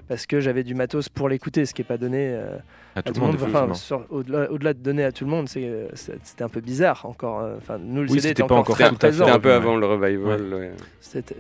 [0.07, 2.57] parce que j'avais du matos pour l'écouter, ce qui n'est pas donné euh,
[2.95, 3.37] à, tout, le monde.
[3.41, 3.69] Enfin,
[4.09, 7.39] au-delà, de donner à tout le monde, c'était un peu bizarre encore.
[7.39, 9.11] Euh, enfin, nous, le CD était encore, encore très.
[9.11, 10.71] C'était un peu avant le revival.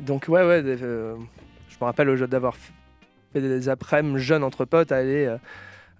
[0.01, 0.61] Donc, ouais, ouais.
[0.65, 1.15] Euh,
[1.69, 5.33] je me rappelle d'avoir fait des après-midi jeunes entre potes à aller.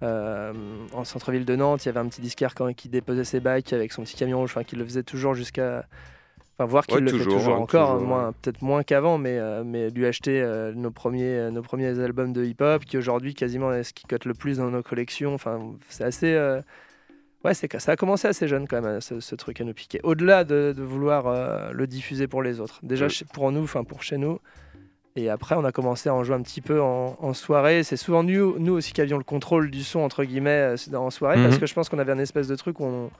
[0.02, 3.72] en centre-ville de Nantes, il y avait un petit disquaire quand, qui déposait ses bacs
[3.72, 5.86] avec son petit camion rouge, enfin qui le faisait toujours jusqu'à
[6.58, 9.90] Enfin, voir qu'il le fait toujours hein, encore, moins, peut-être moins qu'avant, mais, euh, mais
[9.90, 13.84] lui acheter euh, nos, premiers, euh, nos premiers albums de hip-hop, qui aujourd'hui quasiment est
[13.84, 15.34] ce qui cote le plus dans nos collections.
[15.34, 16.36] Enfin, c'est assez.
[17.44, 20.00] Ouais, c'est ça a commencé assez jeune quand même, ce, truc à nous piquer.
[20.02, 22.80] Au-delà de, vouloir le diffuser pour les autres.
[22.82, 24.40] Déjà pour nous, enfin pour chez nous.
[25.14, 27.84] Et après, on a commencé à en jouer un petit peu en, soirée.
[27.84, 31.36] C'est souvent nous, nous aussi qui avions le contrôle du son, entre guillemets, en soirée,
[31.36, 31.60] parce mhm.
[31.60, 33.10] que je pense qu'on avait un espèce de truc où on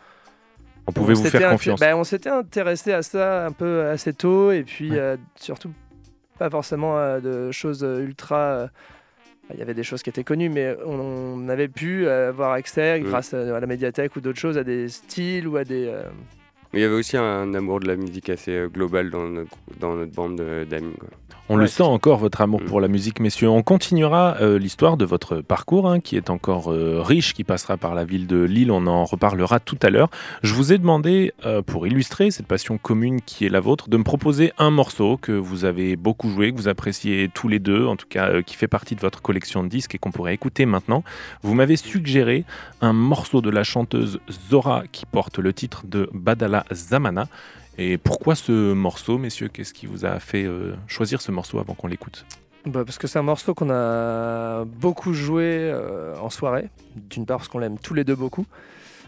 [0.89, 1.81] on pouvait vous faire confiance.
[1.81, 5.71] Ben, on s'était intéressé à ça un peu assez tôt et puis euh, surtout
[6.39, 8.37] pas forcément euh, de choses ultra.
[8.37, 8.67] Euh,
[9.53, 13.33] il y avait des choses qui étaient connues, mais on, avait pu avoir accès, grâce
[13.33, 15.91] à, la médiathèque ou d'autres choses, à des styles ou à des.
[16.73, 19.95] Mais il y avait aussi un amour de la musique assez global dans notre, dans
[19.95, 20.95] notre bande d'amis.
[21.51, 22.65] On le sent encore, votre amour mm.
[22.67, 23.49] pour la musique, messieurs.
[23.49, 27.79] On continuera euh, l'histoire de votre parcours, hein, qui est encore euh, riche, qui passera
[27.79, 28.71] par la ville de Lille.
[28.71, 30.11] On en reparlera tout à l'heure.
[30.43, 33.97] Je vous ai demandé, euh, pour illustrer cette passion commune qui est la vôtre, de
[33.97, 37.87] me proposer un morceau que vous avez beaucoup joué, que vous appréciez tous les deux,
[37.87, 40.67] en tout cas qui fait partie de votre collection de disques et qu'on pourrait écouter
[40.67, 41.03] maintenant.
[41.43, 42.45] Vous m'avez suggéré
[42.83, 47.29] un morceau de la chanteuse Zora qui porte le titre de Badala Zamana.
[47.79, 49.49] Et pourquoi ce morceau, messieurs?
[49.49, 52.27] Qu'est-ce qui vous a fait euh, choisir ce morceau avant qu'on l'écoute?
[52.67, 56.71] Bah parce que c'est un morceau qu'on a beaucoup joué euh, en soirée.
[56.97, 58.47] D'une part parce qu'on l'aime tous les deux beaucoup.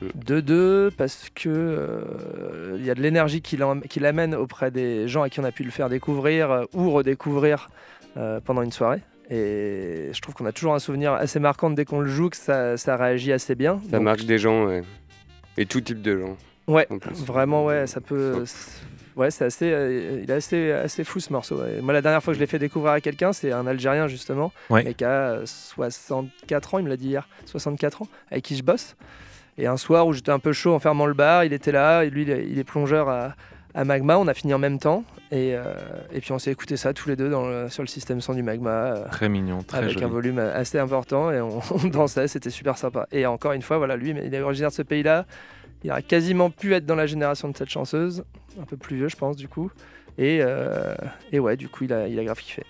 [0.00, 0.06] Mm.
[0.14, 5.22] De deux, parce que euh, il y a de l'énergie qu'il amène auprès des gens
[5.22, 7.68] à qui on a pu le faire découvrir ou redécouvrir
[8.44, 9.00] pendant une soirée.
[9.30, 12.36] Et je trouve qu'on a toujours un souvenir assez marquant dès qu'on le joue, que
[12.36, 13.80] ça, ça réagit assez bien.
[13.90, 14.68] Ça marque des gens,
[15.56, 16.36] et tout type de gens.
[16.70, 16.86] Ouais,
[17.26, 18.44] vraiment, ouais, ça peut.
[19.16, 21.60] Ouais, c'est assez, euh, il est assez, assez fou ce morceau.
[21.82, 24.52] Moi, la dernière fois que je l'ai fait découvrir à quelqu'un, c'est un Algérien justement,
[24.70, 24.94] ouais.
[24.94, 28.96] qui a 64 ans, il me l'a dit hier, 64 ans, avec qui je bosse.
[29.58, 32.04] Et un soir où j'étais un peu chaud en fermant le bar, il était là,
[32.04, 33.34] et lui, il est plongeur à,
[33.74, 35.04] à Magma, on a fini en même temps.
[35.32, 35.74] Et, euh,
[36.12, 38.42] et puis on s'est écouté ça tous les deux dans sur le système son du
[38.42, 38.70] Magma.
[38.70, 42.78] Euh, très mignon, très Avec un volume assez important et on, on dansait, c'était super
[42.78, 43.06] sympa.
[43.12, 45.26] Et encore une fois, voilà, lui, il est originaire de ce pays-là.
[45.84, 48.24] Il aurait quasiment pu être dans la génération de cette chanceuse,
[48.60, 49.70] un peu plus vieux, je pense, du coup.
[50.18, 50.94] Et, euh,
[51.32, 52.62] et ouais, du coup, il a, il a grave kiffé.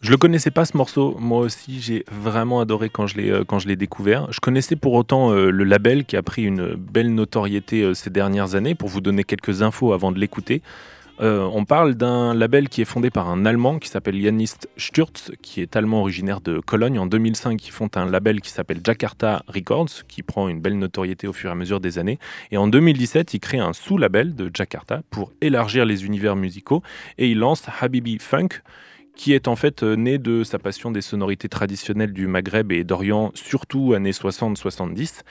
[0.00, 1.16] Je le connaissais pas ce morceau.
[1.18, 4.30] Moi aussi, j'ai vraiment adoré quand je l'ai euh, quand je l'ai découvert.
[4.32, 8.54] Je connaissais pour autant euh, le label qui a pris une belle notoriété ces dernières
[8.54, 8.74] années.
[8.74, 10.62] Pour vous donner quelques infos avant de l'écouter,
[11.20, 15.32] Euh, on parle d'un label qui est fondé par un Allemand qui s'appelle Janist Sturz,
[15.42, 16.98] qui est allemand originaire de Cologne.
[16.98, 21.26] En 2005, ils font un label qui s'appelle Jakarta Records, qui prend une belle notoriété
[21.26, 22.18] au fur et à mesure des années.
[22.52, 26.82] Et en 2017, ils créent un sous-label de Jakarta pour élargir les univers musicaux
[27.18, 28.62] et ils lancent Habibi Funk
[29.18, 32.84] qui est en fait euh, né de sa passion des sonorités traditionnelles du Maghreb et
[32.84, 35.22] d'Orient, surtout années 60-70.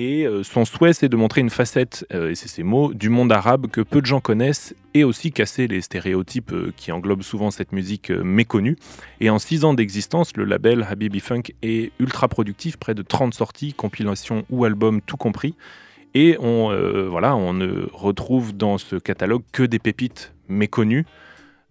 [0.00, 3.08] Et euh, son souhait, c'est de montrer une facette, euh, et c'est ces mots, du
[3.08, 7.50] monde arabe que peu de gens connaissent, et aussi casser les stéréotypes qui englobent souvent
[7.50, 8.76] cette musique méconnue.
[9.20, 13.34] Et en six ans d'existence, le label Habibi Funk est ultra productif, près de 30
[13.34, 15.54] sorties, compilations ou albums tout compris.
[16.14, 16.74] Et on,
[17.08, 21.04] voilà, on ne retrouve dans ce catalogue que des pépites méconnues.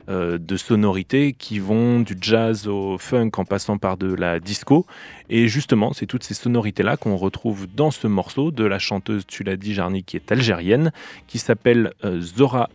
[0.10, 4.86] Euh, de sonorités qui vont du jazz au funk en passant par de la disco.
[5.30, 9.44] Et justement, c'est toutes ces sonorités-là qu'on retrouve dans ce morceau de la chanteuse, tu
[9.44, 10.94] l'as dit, Jarny, qui est algérienne,
[11.28, 12.70] qui s'appelle euh, Zora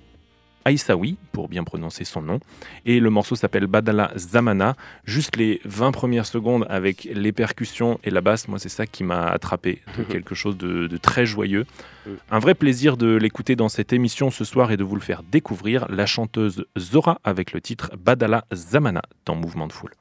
[0.65, 2.41] Aïssaoui, pour bien prononcer son nom.
[2.87, 4.77] Et le morceau s'appelle Badala Zamana.
[5.05, 9.05] Juste les 20 premières secondes avec les percussions et la basse, moi c'est ça qui
[9.05, 9.83] m'a attrapé.
[10.09, 11.67] quelque chose de, très joyeux.
[12.31, 15.23] Un vrai plaisir de l'écouter dans cette émission ce soir et de vous le faire
[15.23, 15.87] découvrir.
[15.89, 19.93] La chanteuse Zora avec le titre Badala Zamana dans Mouvement de Foule.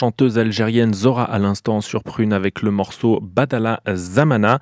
[0.00, 4.58] Chanteuse algérienne Zora à l'instant surprune avec le morceau Badala Zamana.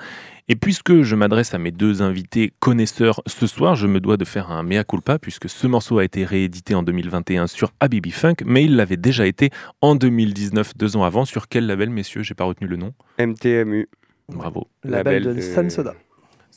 [0.48, 4.24] Et puisque je m'adresse à mes deux invités connaisseurs ce soir, je me dois de
[4.24, 8.35] faire un mea culpa puisque ce morceau a été réédité en 2021 sur Habibi Funk,
[8.46, 11.24] mais il l'avait déjà été en 2019, deux ans avant.
[11.24, 12.24] Sur quel label, messieurs?
[12.24, 12.92] J'ai pas retenu le nom.
[13.20, 13.88] MTMU.
[14.29, 14.66] Bravo.
[14.83, 15.94] Label, de San Soda.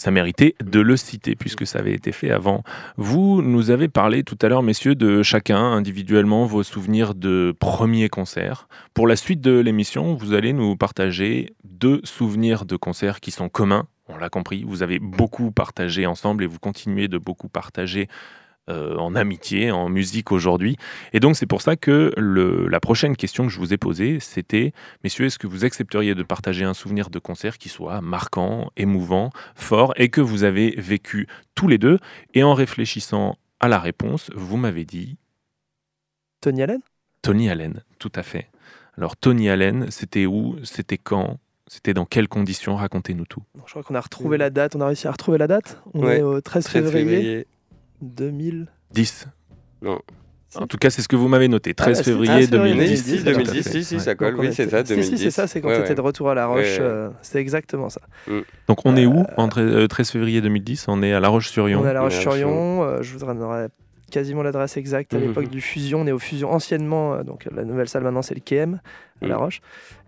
[0.01, 2.63] Ça méritait de le citer puisque ça avait été fait avant.
[2.97, 8.09] Vous nous avez parlé tout à l'heure, messieurs, de chacun individuellement vos souvenirs de premiers
[8.09, 8.67] concerts.
[8.95, 13.47] Pour la suite de l'émission, vous allez nous partager deux souvenirs de concerts qui sont
[13.47, 13.85] communs.
[14.07, 18.07] On l'a compris, vous avez beaucoup partagé ensemble et vous continuez de beaucoup partager
[18.71, 20.77] euh, en amitié, en musique aujourd'hui.
[21.13, 24.73] Et donc c'est pour ça que la prochaine question que je vous ai posée, c'était,
[25.03, 29.31] messieurs, est-ce que vous accepteriez de partager un souvenir de concert qui soit marquant, émouvant,
[29.55, 31.99] fort, et que vous avez vécu tous les deux?
[32.33, 35.17] Et en réfléchissant à la réponse, vous m'avez dit...
[36.41, 36.79] Tony Allen?
[37.21, 38.49] Tony Allen, tout à fait.
[38.97, 42.75] Alors Tony Allen, c'était où C'était quand c'était dans quelles conditions?
[42.75, 43.43] Racontez-nous tout.
[43.65, 44.75] Je crois qu'on a retrouvé la date.
[44.75, 45.81] On a réussi à retrouver la date.
[45.93, 47.47] On est au 13, février.
[48.01, 49.27] 2010.
[49.81, 49.99] Non.
[50.55, 51.73] En tout cas, c'est ce que vous m'avez noté.
[51.73, 53.23] 13 ah, février 2010.
[53.23, 54.35] 2010, si, si, ça colle.
[54.37, 55.17] Oui, c'est ça, 2010.
[55.17, 56.77] c'est ça, c'est quand tu étais de retour à La Roche.
[56.79, 58.01] Euh, c'est exactement ça.
[58.27, 58.39] Mm.
[58.67, 61.81] Donc, on est où en 13 euh, février 2010 On est à La Roche-sur-Yon.
[61.81, 62.83] On est à La Roche-sur-Yon.
[62.83, 63.69] Euh, je voudrais
[64.11, 65.21] quasiment l'adresse exacte à mm-hmm.
[65.21, 66.01] l'époque du Fusion.
[66.01, 68.81] On est au Fusion anciennement, donc la nouvelle salle maintenant c'est le KM
[69.21, 69.39] à La mm.
[69.39, 69.61] Roche.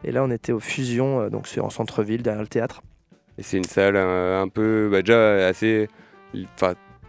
[0.03, 2.81] Et là on était au Fusion, donc c'est en centre-ville derrière le théâtre.
[3.37, 5.87] Et c'est une salle un, peu bah, déjà assez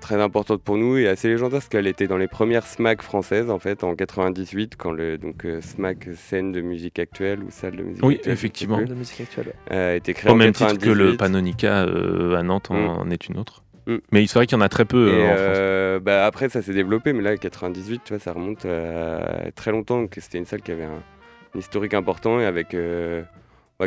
[0.04, 3.48] très importante pour nous et assez légendaire parce qu'elle était dans les premières SMAC françaises
[3.48, 7.76] en fait en 98 quand le donc euh, SMAC scène de musique actuelle ou salle
[7.76, 8.82] de musique oui actuelle, effectivement.
[8.82, 12.70] de musique actuelle a été créée au même titre que le Panonica euh, à Nantes
[12.70, 13.12] en, mm.
[13.12, 13.62] est une autre.
[13.86, 13.96] Mm.
[14.12, 16.74] mais il serait qu'il y en a très peu et euh, bah, après ça s'est
[16.74, 20.60] développé mais là 98 tu vois ça remonte à très longtemps donc c'était une salle
[20.60, 21.02] qui avait un,
[21.58, 22.76] historique important et avec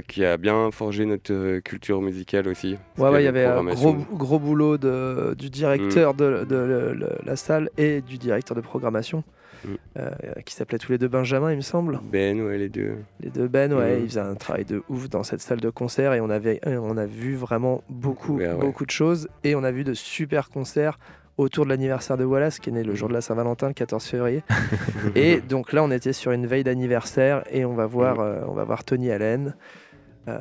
[0.07, 2.77] qui a bien forgé notre euh, culture musicale aussi.
[2.97, 6.17] Ouais, il y avait un gros, gros boulot de, du directeur mm.
[6.17, 9.23] de, la salle et du directeur de programmation,
[9.65, 9.69] mm.
[9.97, 10.09] euh,
[10.45, 11.99] qui s'appelait tous les deux Benjamin, il me semble.
[12.11, 12.97] Ben, ouais, les deux.
[13.21, 14.03] Les deux Ben, ouais, mm.
[14.03, 16.97] ils faisaient un travail de ouf dans cette salle de concert et on, avait, on
[16.97, 20.99] a vu vraiment beaucoup, beaucoup de choses et on a vu de super concerts
[21.37, 24.03] autour de l'anniversaire de Wallace, qui est né le jour de la Saint-Valentin, le 14
[24.03, 24.43] février.
[25.15, 28.53] et donc là, on était sur une veille d'anniversaire et on va voir, euh, on
[28.53, 29.55] va voir Tony Allen.
[30.27, 30.39] Euh,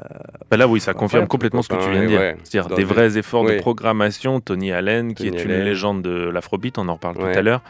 [0.51, 2.35] bah là, oui, ça confirme complètement ce que tu viens de dire.
[2.43, 4.41] C'est-à-dire des vrais efforts de programmation.
[4.41, 7.63] Tony Allen, qui est une légende de l'afrobeat, on en reparle tout à l'heure.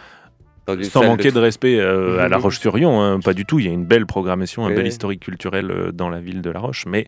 [0.82, 3.60] Sans manquer de, respect euh, à La Roche-sur-Yon, hein, pas du tout.
[3.60, 6.58] Il y a une belle programmation, un bel historique culturel dans la ville de La
[6.58, 6.86] Roche.
[6.86, 7.06] Mais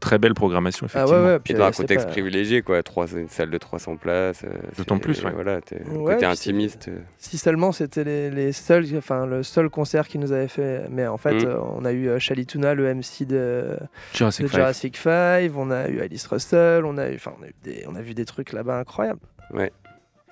[0.00, 1.18] très belle programmation, effectivement.
[1.18, 2.82] Ah ouais, dans un contexte privilégié, quoi.
[2.82, 4.44] Trois, une salle de 300 places.
[4.44, 5.32] Euh, D'autant plus, ouais.
[5.32, 6.88] Voilà, côté intimiste.
[6.88, 6.98] Euh.
[7.16, 10.86] Si seulement c'était les, les, seuls, enfin, le seul concert qui nous avait fait.
[10.90, 11.46] Mais en fait, mm.
[11.46, 13.78] euh, on a eu Chalituna, le MC de
[14.12, 15.50] Jurassic, 5.
[15.56, 16.84] On a eu Alice Russell.
[16.84, 19.20] On a, eu, on, a eu des, on a vu des trucs là-bas incroyables.
[19.52, 19.72] Ouais.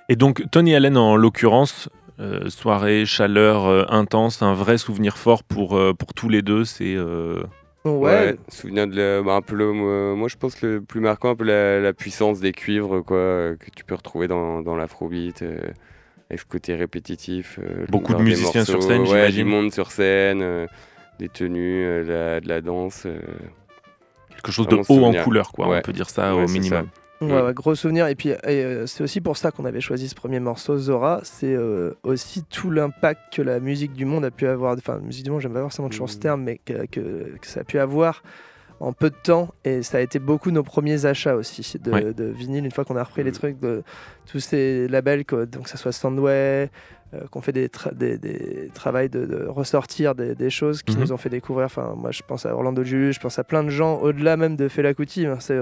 [0.09, 1.88] Et donc, Tony Allen, en l'occurrence,
[2.49, 6.64] soirée, chaleur intense, un vrai souvenir fort pour, pour tous les deux.
[6.64, 6.97] C'est
[7.87, 8.37] Ouais.
[8.49, 9.72] souvenir de bah, un peu le,
[10.14, 13.85] moi je pense le plus marquant un peu la, puissance des cuivres quoi que tu
[13.85, 15.59] peux retrouver dans, dans l'afrobeat euh,
[16.31, 17.59] avec ce côté répétitif.
[17.62, 19.44] Euh, Beaucoup de musiciens sur scène, ouais, j'imagine.
[19.44, 20.66] Du monde sur scène, euh,
[21.18, 23.07] des tenues, de la danse.
[24.31, 26.88] Quelque chose de haut en couleur quoi, on peut dire ça au minimum.
[27.20, 28.07] Ouais, gros souvenir.
[28.09, 31.20] Et puis, euh, c'est aussi pour ça qu'on avait choisi ce premier morceau, Zora.
[31.24, 34.74] C'est euh, aussi tout l'impact que la musique du monde a pu avoir.
[34.76, 36.20] Enfin, musique du monde, j'aime pas forcément toujours ce mmh.
[36.20, 38.22] terme, mais que, que, ça a pu avoir
[38.81, 39.55] en peu de temps.
[39.64, 42.64] Et ça a été beaucoup nos premiers achats aussi de, de vinyle.
[42.66, 43.35] Une fois qu'on a repris les mmh.
[43.35, 43.83] trucs de
[44.26, 46.70] tous ces labels, donc que ça soit Sandway,
[47.14, 51.00] euh, qu'on fait des, des, des travails de, ressortir des, choses qui mmh.
[51.00, 51.64] nous ont fait découvrir.
[51.64, 54.57] Enfin, moi, je pense à Orlando Julius, je pense à plein de gens au-delà même
[54.57, 55.24] de Fela Kuti.
[55.24, 55.59] Hein, c'est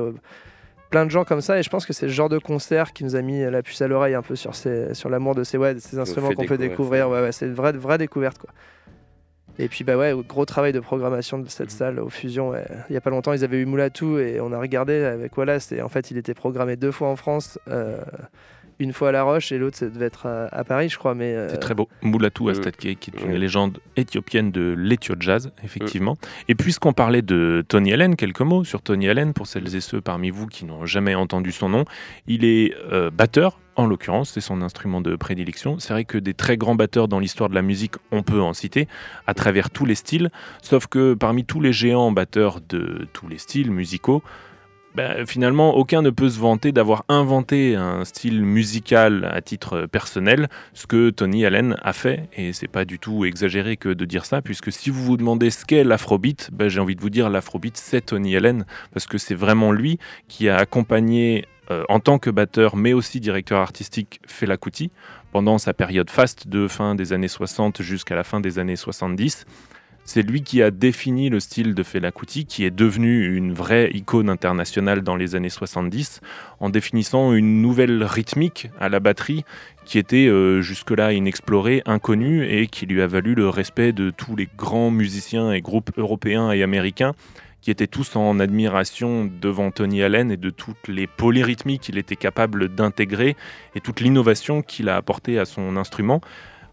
[0.95, 3.03] plein de gens comme ça et je pense que c'est le genre de concert qui
[3.03, 5.75] nous a mis la puce à l'oreille un peu sur, sur l'amour de ces, ouais,
[5.81, 7.11] ces instruments qu'on peut découvrir.
[7.11, 8.39] Ouais, ouais, c'est une vraie, vraie découverte.
[8.39, 8.51] Quoi.
[9.59, 12.55] Et puis bah ouais, gros travail de programmation de cette salle au Fusion.
[12.89, 15.73] Il y a pas longtemps, ils avaient eu Moulatou et on a regardé avec Wallace
[15.73, 17.59] et en fait, il était programmé deux fois en France.
[17.67, 17.99] Euh,
[18.79, 21.15] une fois à La Roche et l'autre ça devait être à, Paris, je crois.
[21.15, 21.89] Mais euh, c'est très beau.
[22.03, 26.17] Moulatou Astatke, qui est une légende éthiopienne de l'Ethio Jazz, effectivement.
[26.49, 30.01] Et puisqu'on parlait de Tony Allen, quelques mots sur Tony Allen pour celles et ceux
[30.01, 31.85] parmi vous qui n'ont jamais entendu son nom.
[32.27, 33.59] Il est euh, batteur.
[33.77, 35.81] En l'occurrence, c'est son instrument de prédilection.
[35.81, 38.53] C'est vrai que des très grands batteurs dans l'histoire de la musique, on peut en
[38.53, 38.87] citer,
[39.27, 40.29] à travers tous les styles.
[40.63, 44.23] Sauf que parmi tous les géants batteurs de tous les styles musicaux,
[44.95, 50.49] bah, finalement, aucun ne peut se vanter d'avoir inventé un style musical à titre personnel,
[50.73, 54.25] ce que Tony Allen a fait, et c'est pas du tout exagéré que de dire
[54.25, 57.29] ça, puisque si vous vous demandez ce qu'est l'afrobeat, bah, j'ai envie de vous dire
[57.29, 62.19] l'afrobeat c'est Tony Allen, parce que c'est vraiment lui qui a accompagné euh, en tant
[62.19, 64.91] que batteur, mais aussi directeur artistique, Fela Kuti,
[65.33, 69.45] pendant sa période faste de fin des années 60 jusqu'à la fin des années 70
[70.07, 73.91] C'est lui qui a défini le style de Fela Kuti, qui est devenu une vraie
[73.95, 76.21] icône internationale dans les années 70,
[76.61, 79.45] en définissant une nouvelle rythmique à la batterie
[79.87, 84.37] qui était euh, jusque-là inexplorée, inconnue, et qui lui a valu le respect de tous
[84.37, 87.15] les grands musiciens et groupes européens et américains,
[87.63, 92.15] qui étaient tous en admiration devant Tony Allen et de toutes les polyrythmies qu'il était
[92.15, 93.37] capable d'intégrer
[93.75, 96.21] et toute l'innovation qu'il a apportée à son instrument.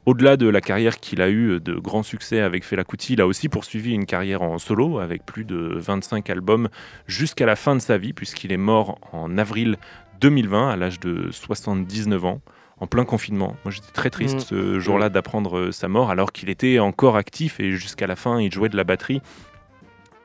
[0.08, 3.28] Au-delà de la carrière qu'il a eue de grand succès avec Fela Kuti, il a
[3.28, 6.70] aussi poursuivi une carrière en solo avec plus de 25 albums
[7.06, 9.78] jusqu'à la fin de sa vie, puisqu'il est mort en avril
[10.20, 12.42] 2020 à l'âge de 79 ans,
[12.80, 13.56] en plein confinement.
[13.64, 14.40] Moi j'étais très triste Mm.
[14.40, 18.42] ce jour-là d'apprendre euh, sa mort, alors qu'il était encore actif et jusqu'à la fin
[18.42, 19.22] il jouait de la batterie.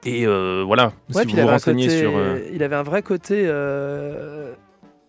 [0.07, 2.16] Et euh, voilà, Ouais, si vous vous renseignez côté, sur...
[2.16, 3.43] euh, il avait un vrai côté.
[3.47, 4.55] euh,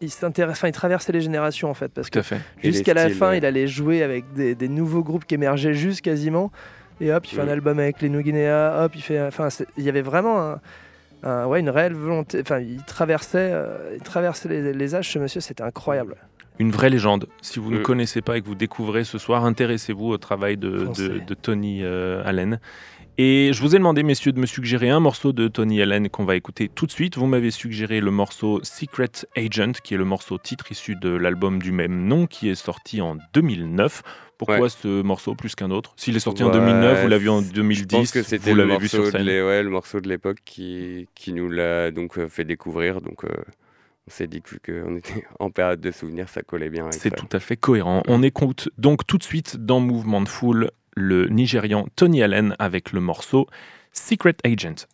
[0.01, 1.89] il, s'intéresse- enfin, il traversait les générations en fait.
[1.89, 3.37] Parce Tout que jusqu'à la styles, fin, ouais.
[3.39, 6.51] il allait jouer avec des, des nouveaux groupes qui émergeaient juste quasiment.
[6.99, 8.83] Et hop, il fait un album avec les New Guinea.
[8.83, 9.21] Hop, il fait.
[9.21, 10.59] Enfin, il y avait vraiment un-
[11.23, 12.39] un- ouais, une réelle volonté.
[12.41, 16.15] Enfin, il traversait, euh, il traversait les, les âges, ce monsieur, c'était incroyable.
[16.59, 17.27] Une vraie légende.
[17.43, 17.83] Si vous ne Mm.
[17.83, 21.09] connaissez pas et que vous découvrez ce soir, intéressez-vous au travail de, de- Foncez.
[21.27, 22.59] de Tony euh, Allen.
[23.19, 26.23] Et je vous ai demandé, messieurs, de me suggérer un morceau de Tony Allen qu'on
[26.23, 27.17] va écouter tout de suite.
[27.17, 31.59] Vous m'avez suggéré le morceau Secret Agent, qui est le morceau titre issu de l'album
[31.59, 34.03] du même nom, qui est sorti en 2009.
[34.37, 34.69] Pourquoi Ouais.
[34.69, 35.93] ce morceau plus qu'un autre?
[35.97, 38.51] S'il est sorti en Ouais, 2009, vous l'avez vu en Je 2010, pense que c'était
[38.51, 39.25] vous le l'avez vu sur morceau de scène.
[39.25, 43.01] l'é- ouais, le morceau de l'époque qui, qui nous l'a donc euh, fait découvrir.
[43.01, 43.29] Donc euh,
[44.07, 46.83] on s'est dit que qu'on était en période de souvenirs, ça collait bien.
[46.83, 47.15] avec C'est ça.
[47.15, 48.03] tout à fait cohérent.
[48.07, 52.91] On écoute donc tout de suite dans Mouvement de Foule le Nigérian Tony Allen avec
[52.91, 53.47] le morceau
[53.93, 54.87] Secret Agent.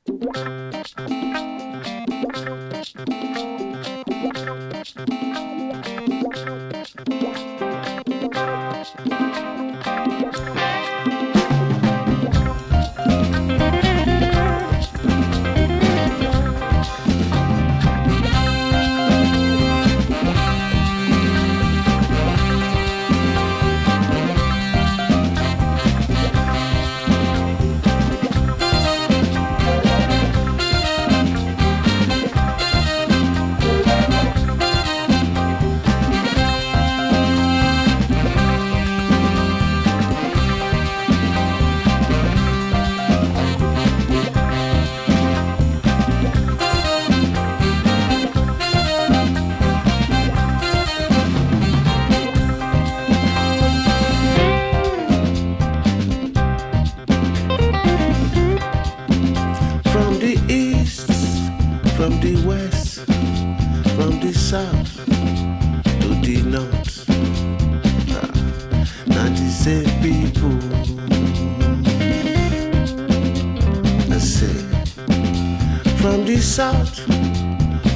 [76.54, 77.00] South,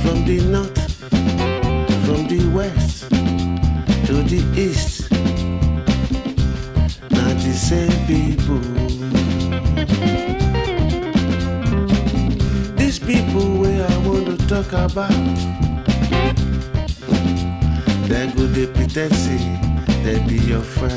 [0.02, 0.92] from the north,
[2.08, 3.08] from the west
[4.08, 5.12] to the east.
[7.12, 8.60] Now the same people.
[12.78, 15.12] These people where I want to talk about,
[18.10, 19.38] they go they pretend say
[20.04, 20.97] they be your friend.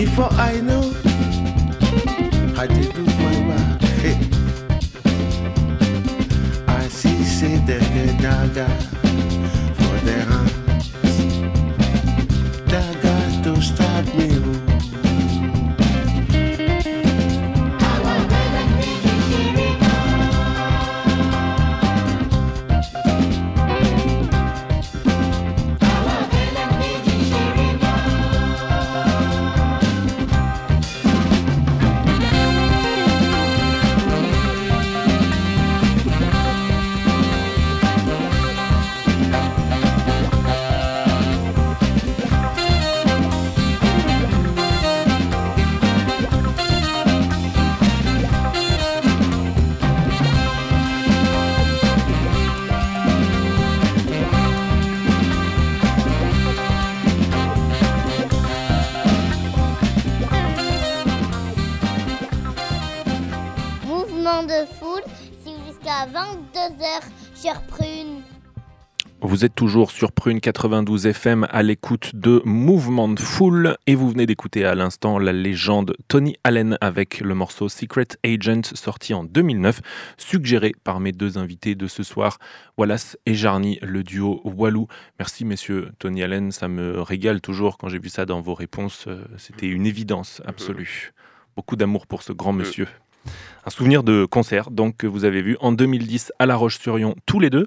[0.00, 0.94] Before I know,
[2.56, 3.78] I did do my.
[4.00, 4.16] Hey.
[6.66, 7.78] I see say the,
[8.18, 8.89] dagger for
[69.40, 74.10] Vous êtes toujours sur Prune 92 FM à l'écoute de Mouvement de Foule et vous
[74.10, 79.24] venez d'écouter à l'instant la légende Tony Allen avec le morceau Secret Agent sorti en
[79.24, 79.80] 2009,
[80.18, 82.36] suggéré par mes deux invités de ce soir,
[82.76, 84.88] Wallace et Jarny, le duo Walou.
[85.18, 89.06] Merci messieurs Tony Allen, ça me régale toujours quand j'ai vu ça dans vos réponses,
[89.06, 91.14] euh, c'était une évidence absolue.
[91.56, 92.88] Beaucoup d'amour pour ce grand monsieur.
[93.64, 97.40] Un souvenir de concert donc que vous avez vu en 2010 à La Roche-sur-Yon tous
[97.40, 97.66] les deux.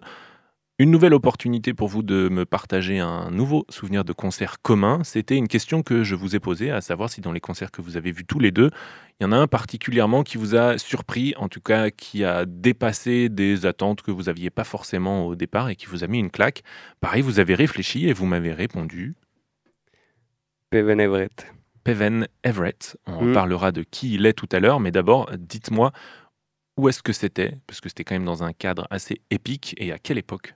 [0.79, 5.03] Une nouvelle opportunité pour vous de me partager un nouveau souvenir de concert commun.
[5.03, 7.83] C'était une question que je vous ai posée, à savoir si dans les concerts que
[7.83, 8.71] vous avez vus tous les deux,
[9.19, 12.45] il y en a un particulièrement qui vous a surpris, en tout cas qui a
[12.47, 16.17] dépassé des attentes que vous n'aviez pas forcément au départ et qui vous a mis
[16.17, 16.63] une claque.
[17.01, 19.13] Pareil, vous avez réfléchi et vous m'avez répondu
[20.71, 21.53] Peven Everett.
[21.83, 22.97] Peven Everett.
[23.05, 23.33] On Mm.
[23.33, 25.91] parlera de qui il est tout à l'heure, mais d'abord, dites-moi
[26.77, 29.91] où est-ce que c'était, parce que c'était quand même dans un cadre assez épique et
[29.91, 30.55] à quelle époque?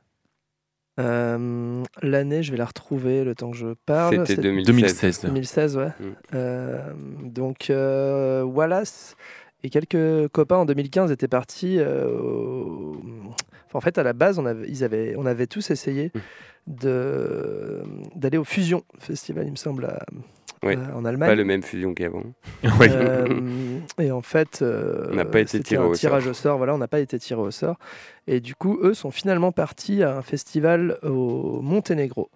[0.99, 4.25] Euh, L'année, je vais la retrouver le temps que je parle.
[4.25, 4.65] C'était C'est 2016.
[4.65, 5.21] 2016.
[5.25, 5.87] 2016, ouais.
[5.87, 5.91] Mm.
[6.35, 6.93] Euh,
[7.23, 9.15] donc, euh, Wallace
[9.63, 11.77] et quelques copains en 2015 étaient partis.
[11.79, 12.97] euh, au-
[13.67, 16.19] enfin, en fait, à la base, on avait, ils avaient, on avait tous essayé Mm.
[18.15, 20.05] d'aller au Fusion Festival, il me semble, à-
[20.63, 21.29] Ouais, euh, en Allemagne.
[21.29, 22.23] Pas le même fusion qu'avant.
[22.79, 22.87] Oui.
[22.89, 26.31] Euh, et en fait, euh, On n'a pas été tiré un au tirage sort.
[26.31, 26.57] au sort.
[26.57, 27.77] Voilà, on n'a pas été tiré au sort.
[28.25, 32.29] Et du coup, eux sont finalement partis à un festival au Monténégro.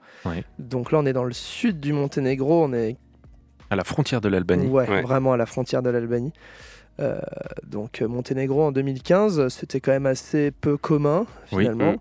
[0.60, 2.64] Donc là, on est dans le sud du Monténégro.
[2.64, 2.96] On est
[3.70, 4.68] À la frontière de l'Albanie.
[4.68, 5.02] ouais, Ouais.
[5.02, 6.34] vraiment à la frontière de l'Albanie.
[7.00, 7.20] Euh,
[7.66, 11.64] donc Monténégro en 2015, c'était quand même assez peu commun Oui.
[11.64, 11.94] finalement.
[11.94, 11.98] Mm.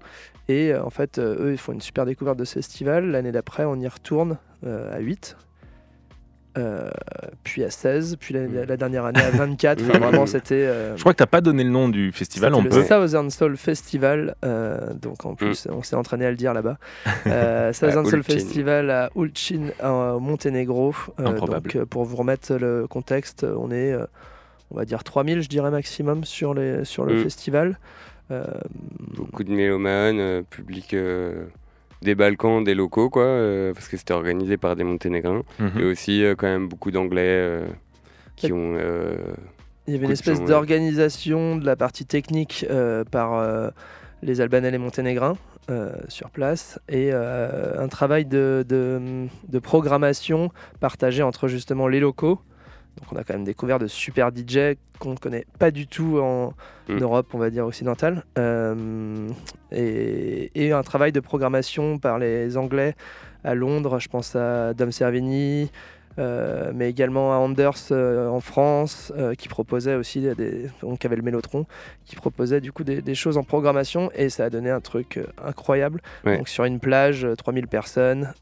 [0.48, 3.06] Et euh, en fait, euh, eux, ils font une super découverte de ce festival.
[3.10, 5.36] L'année d'après, on y retourne euh, à 8.
[6.58, 6.90] Euh,
[7.44, 9.82] puis à 16, puis la, la dernière année à 24.
[9.82, 10.02] Enfin, Mm.
[10.02, 10.54] vraiment, c'était.
[10.54, 12.82] euh, Je crois que t'as pas donné le nom du festival, on le peut.
[12.82, 16.78] Southern Soul Festival, euh, donc en plus on s'est entraîné à le dire là-bas.
[17.26, 18.22] Euh, Southern Soul.
[18.22, 20.94] Festival à Ulcin, au Monténégro.
[21.20, 21.70] Euh, Improbable.
[21.72, 24.04] donc pour vous remettre le contexte, on est, euh,
[24.70, 27.22] on va dire 3000 je dirais maximum sur, les, sur le Mm.
[27.22, 27.78] festival.
[28.30, 28.44] Euh,
[29.16, 31.44] Beaucoup de mélomanes, public euh,
[32.02, 35.42] des Balkans, des locaux, quoi, euh, parce que c'était organisé par des Monténégrins.
[35.58, 35.80] Mhm.
[35.80, 37.66] Et aussi euh, quand même beaucoup d'Anglais euh,
[38.36, 38.74] qui ont...
[38.76, 39.16] euh,
[39.86, 40.46] Il y avait une espèce ouais.
[40.46, 43.70] d'organisation de la partie technique euh, par euh,
[44.22, 45.36] les Albanais et les Monténégrins
[45.70, 52.00] euh, sur place et euh, un travail de, de- de programmation partagé entre justement les
[52.00, 52.40] locaux.
[52.98, 56.18] Donc on a quand même découvert de super DJ qu'on ne connaît pas du tout
[56.20, 56.54] en
[56.90, 57.02] Mm.
[57.02, 58.24] Europe, on va dire occidentale.
[58.38, 59.28] Euh,
[59.70, 62.94] et, et un travail de programmation par les Anglais
[63.44, 65.70] à Londres, je pense à Dom Servini,
[66.18, 71.16] euh, mais également à Anders euh, en France, euh, qui proposait aussi des, donc avait
[71.16, 71.64] le Mélotron,
[72.04, 75.20] qui proposait du coup des, des choses en programmation et ça a donné un truc
[75.42, 76.02] incroyable.
[76.26, 76.36] Ouais.
[76.36, 78.32] Donc sur une plage, euh, 3000 personnes,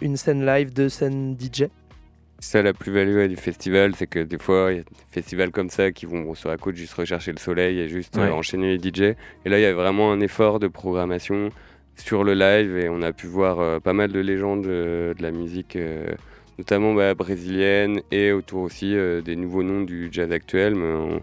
[0.00, 1.64] une scène live, deux scènes DJ.
[2.42, 4.90] C'est ça la plus-value ouais, du festival, c'est que des fois, il y a des
[5.12, 8.30] festivals comme ça qui vont sur la côte juste rechercher le soleil et juste euh,
[8.30, 9.14] enchaîner les DJ.
[9.44, 11.50] Et là, il y a vraiment un effort de programmation
[11.94, 15.22] sur le live et on a pu voir euh, pas mal de légendes euh, de
[15.22, 15.78] la musique,
[16.58, 20.74] notamment bah, brésilienne et autour aussi des nouveaux noms du jazz actuel.
[20.74, 21.22] Mais on,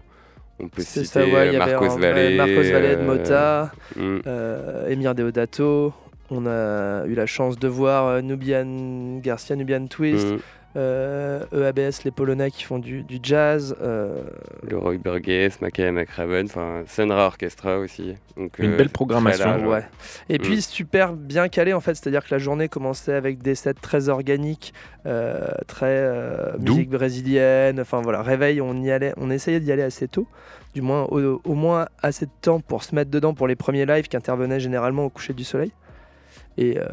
[0.58, 2.36] on peut citer ça, ouais, Marcos Valle.
[2.36, 4.20] Marcos Valle de Mota, mm,
[4.88, 5.92] Emir Deodato.
[6.30, 10.38] On a eu la chance de voir Nubian Garcia, Nubian Twist, mm.
[10.76, 13.74] Euh, EABS, les Polonais qui font du, du jazz.
[13.82, 14.22] euh,
[14.68, 18.14] Le Roy Burgess, Mackay McRaven, enfin Sunra Orchestra aussi.
[18.36, 19.46] Donc, Une euh, belle programmation.
[19.46, 19.84] large, Ouais.
[20.28, 20.42] Et Mm.
[20.42, 24.08] puis super bien calé en fait, c'est-à-dire que la journée commençait avec des sets très
[24.08, 24.72] organiques,
[25.06, 27.80] euh, très euh, musique brésilienne.
[27.80, 30.26] Enfin voilà, réveil, on y allait, on essayait d'y aller assez tôt,
[30.74, 33.86] du moins au, au moins assez de temps pour se mettre dedans pour les premiers
[33.86, 35.72] lives qui intervenaient généralement au coucher du soleil.
[36.62, 36.84] Et euh,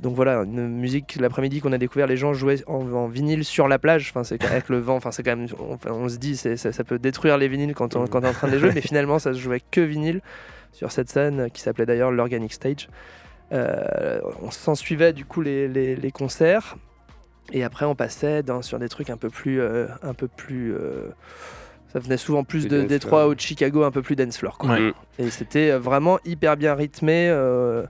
[0.00, 3.68] donc voilà, une musique l'après-midi qu'on a découvert, les gens jouaient en, en vinyle sur
[3.68, 4.08] la plage.
[4.10, 4.96] Enfin, c'est avec le vent.
[4.96, 5.46] Enfin, c'est quand même.
[5.58, 8.22] On, enfin, on se dit, c'est, ça, ça peut détruire les vinyles quand on, quand
[8.24, 10.22] est en train de les jouer, mais finalement, ça se jouait que vinyle
[10.72, 12.88] sur cette scène qui s'appelait d'ailleurs l'Organic Stage.
[13.52, 16.76] Euh, on s'en suivait du coup les, les- les concerts
[17.52, 20.72] et après on passait dans- sur des trucs un peu plus euh, un peu plus
[20.72, 21.08] euh,
[21.92, 24.56] ça venait souvent plus Plus de Détroit ou de Chicago un peu plus dance floor
[24.56, 24.70] quoi.
[24.70, 24.92] Ouais.
[25.18, 27.82] Et c'était vraiment hyper bien rythmé euh,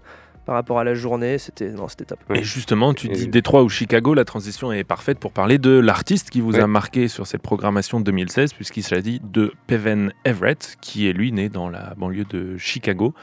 [0.51, 2.19] par rapport à la journée c'était non c'était top.
[2.35, 6.29] Et justement, tu dis Détroit ou Chicago, la transition est parfaite pour parler de l'artiste
[6.29, 6.61] qui vous Ouais.
[6.61, 11.49] a marqué sur cette programmation 2016, puisqu'il s'agit de Peven Everett, qui est lui né
[11.51, 13.15] dans la banlieue de Chicago.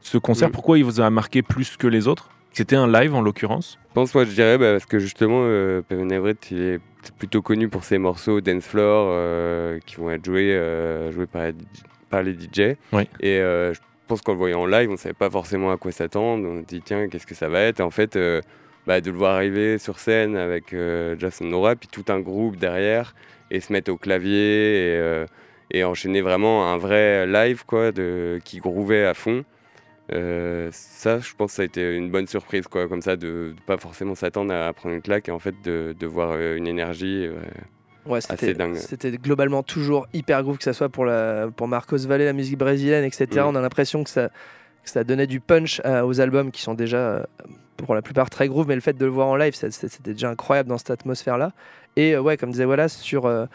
[0.00, 2.30] Ce concert, pourquoi il vous a marqué plus que les autres?
[2.52, 3.78] C'était un live en l'occurrence?
[3.90, 6.80] Je pense, moi, je dirais, bah, parce que justement, euh, Peven Everett, il est
[7.18, 11.42] plutôt connu pour ses morceaux dance floor euh, qui vont être joués, euh, joués par,
[11.42, 12.76] les DJ par les DJ.
[12.94, 13.06] Ouais.
[13.20, 13.80] Et euh, je
[14.12, 16.46] pense qu'en le voyant en live, on savait pas forcément à quoi s'attendre.
[16.46, 17.80] On se dit tiens, qu'est-ce que ça va être?
[17.80, 18.42] Et en fait, euh,
[18.86, 22.56] bah, de le voir arriver sur scène avec euh, Jason Nora, puis tout un groupe
[22.56, 23.14] derrière,
[23.50, 24.36] et se mettre au clavier
[24.90, 25.26] et, euh,
[25.84, 27.90] enchaîner vraiment un vrai live quoi,
[28.44, 29.44] qui grouvait à fond.
[30.10, 33.78] Ça, je pense ça a été une bonne surprise, quoi, comme ça, de, de pas
[33.78, 37.26] forcément s'attendre à prendre une claque et en fait de, de voir une énergie.
[38.06, 42.22] Euh, Ouais, c'était globalement toujours hyper groove, que ce soit pour, la, pour Marcos Valle,
[42.22, 43.26] la musique brésilienne, etc.
[43.34, 43.38] Mm.
[43.48, 44.28] On a l'impression que ça,
[44.84, 47.22] que ça donnait du punch à- aux albums qui sont déjà, euh,
[47.76, 50.30] pour la plupart, très groove, mais le fait de le voir en live, c'était déjà
[50.30, 51.52] incroyable dans cette atmosphère-là.
[51.96, 53.46] Et euh, ouais, comme disait Wallace, sur, euh,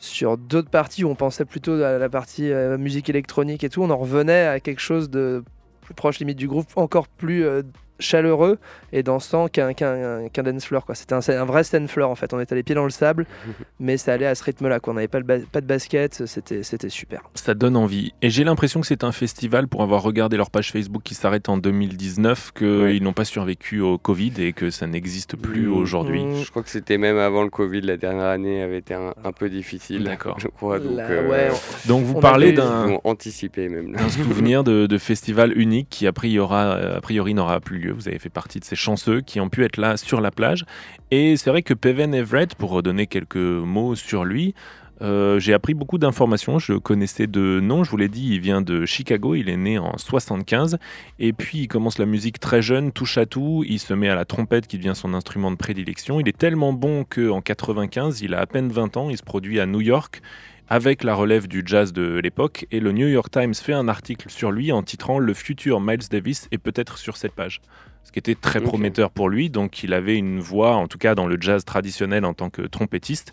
[0.00, 3.82] sur d'autres parties où on pensait plutôt à la partie euh, musique électronique et tout,
[3.82, 5.42] on en revenait à quelque chose de
[5.82, 7.62] plus proche limite du groupe, encore plus euh,
[7.98, 8.58] chaleureux
[8.92, 10.84] et dansant qu'un qu'un qu'un dance floor.
[10.84, 10.94] quoi.
[10.94, 12.32] C'était un, un vrai dance floor en fait.
[12.34, 13.26] On était les pieds dans le sable,
[13.80, 14.78] mais ça allait à ce rythme-là.
[14.86, 17.22] On n'avait pas, pas de basket, c'était c'était super.
[17.34, 18.12] Ça donne envie.
[18.22, 21.48] Et j'ai l'impression que c'est un festival, pour avoir regardé leur page Facebook qui s'arrête
[21.48, 23.00] en 2019, qu'ils Ouais.
[23.00, 25.72] n'ont pas survécu au Covid et que ça n'existe plus Mm.
[25.76, 26.24] aujourd'hui.
[26.24, 26.42] Mm.
[26.44, 29.32] Je crois que c'était même avant le Covid, la dernière année avait été un, un
[29.32, 30.04] peu difficile.
[30.04, 30.38] D'accord.
[30.38, 30.78] Je crois.
[30.78, 31.50] Donc, Là, euh, ouais,
[31.86, 32.98] Donc vous On parlez d'un...
[33.04, 33.96] Anticipé même.
[33.98, 37.85] un souvenir de, de festival unique qui a priori, a priori n'aura plus lieu.
[37.92, 40.64] Vous avez fait partie de ces chanceux qui ont pu être là sur la plage.
[41.10, 44.54] Et c'est vrai que Peven Everett, pour redonner quelques mots sur lui,
[45.02, 46.58] euh, j'ai appris beaucoup d'informations.
[46.58, 49.78] Je connaissais de nom, je vous l'ai dit, il vient de Chicago, il est né
[49.78, 50.78] en 75.
[51.18, 53.64] Et puis il commence la musique très jeune, touche à tout.
[53.66, 56.20] Il se met à la trompette qui devient son instrument de prédilection.
[56.20, 59.60] Il est tellement bon qu'en 95, il a à peine 20 ans, il se produit
[59.60, 60.22] à New York
[60.68, 64.30] avec la relève du jazz de l'époque, et le New York Times fait un article
[64.30, 67.60] sur lui en titrant Le futur Miles Davis est peut-être sur cette page.
[68.02, 71.14] Ce qui était très prometteur pour lui, donc il avait une voix, en tout cas
[71.14, 73.32] dans le jazz traditionnel en tant que trompettiste.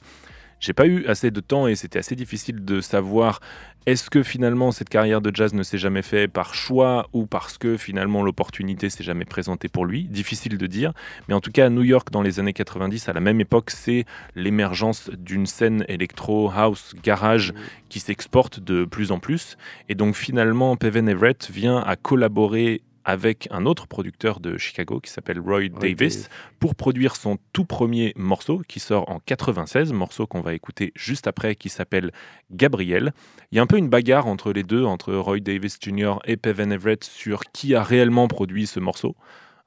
[0.64, 3.42] J'ai pas eu assez de temps et c'était assez difficile de savoir
[3.86, 7.58] est-ce que finalement cette carrière de jazz ne s'est jamais fait par choix ou parce
[7.58, 10.06] que finalement l'opportunité s'est jamais présentée pour lui?
[10.06, 10.94] Difficile de dire.
[11.28, 13.72] Mais en tout cas, à New York, dans les années 90, à la même époque,
[13.72, 14.06] c'est
[14.36, 17.54] l'émergence d'une scène électro, house, garage
[17.90, 19.58] qui s'exporte de plus en plus.
[19.90, 25.12] Et donc finalement, Peven Everett vient à collaborer avec un autre producteur de Chicago qui
[25.12, 26.30] s'appelle Roy Davis Davis.
[26.60, 31.28] pour produire son tout premier morceau qui sort en 96, morceau qu'on va écouter juste
[31.28, 32.12] après qui s'appelle
[32.52, 33.14] Gabriel.
[33.52, 36.16] Il y a un peu une bagarre entre les deux, entre Roy Davis Jr.
[36.26, 39.16] et Peven Everett sur qui a réellement produit ce morceau.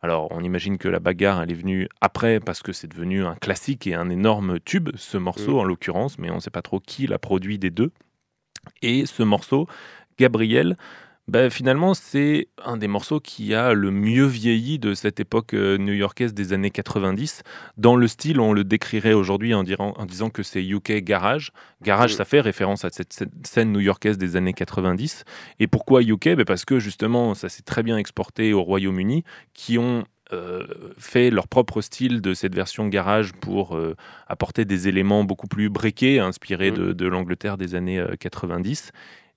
[0.02, 3.34] Alors on imagine que la bagarre elle est venue après parce que c'est devenu un
[3.34, 5.58] classique et un énorme tube, ce morceau Mm.
[5.58, 7.90] en l'occurrence, mais on ne sait pas trop qui l'a produit des deux.
[8.82, 9.66] Et ce morceau,
[10.18, 10.76] Gabriel,
[11.28, 15.76] ben, finalement, c'est un des morceaux qui a le mieux vieilli de cette époque euh,
[15.76, 17.42] new-yorkaise des années 90.
[17.76, 21.50] Dans le style, on le décrirait aujourd'hui en, en disant que c'est UK Garage.
[21.82, 25.24] Garage, ça fait référence à cette scè- scène new-yorkaise des années 90.
[25.58, 29.78] Et pourquoi UK Ben, Parce que justement, ça s'est très bien exporté au Royaume-Uni, qui
[29.78, 30.64] ont euh,
[30.98, 33.96] fait leur propre style de cette version garage pour euh,
[34.28, 36.74] apporter des éléments beaucoup plus briqués, inspirés Mm.
[36.74, 38.92] de, de l'Angleterre des années euh, 90.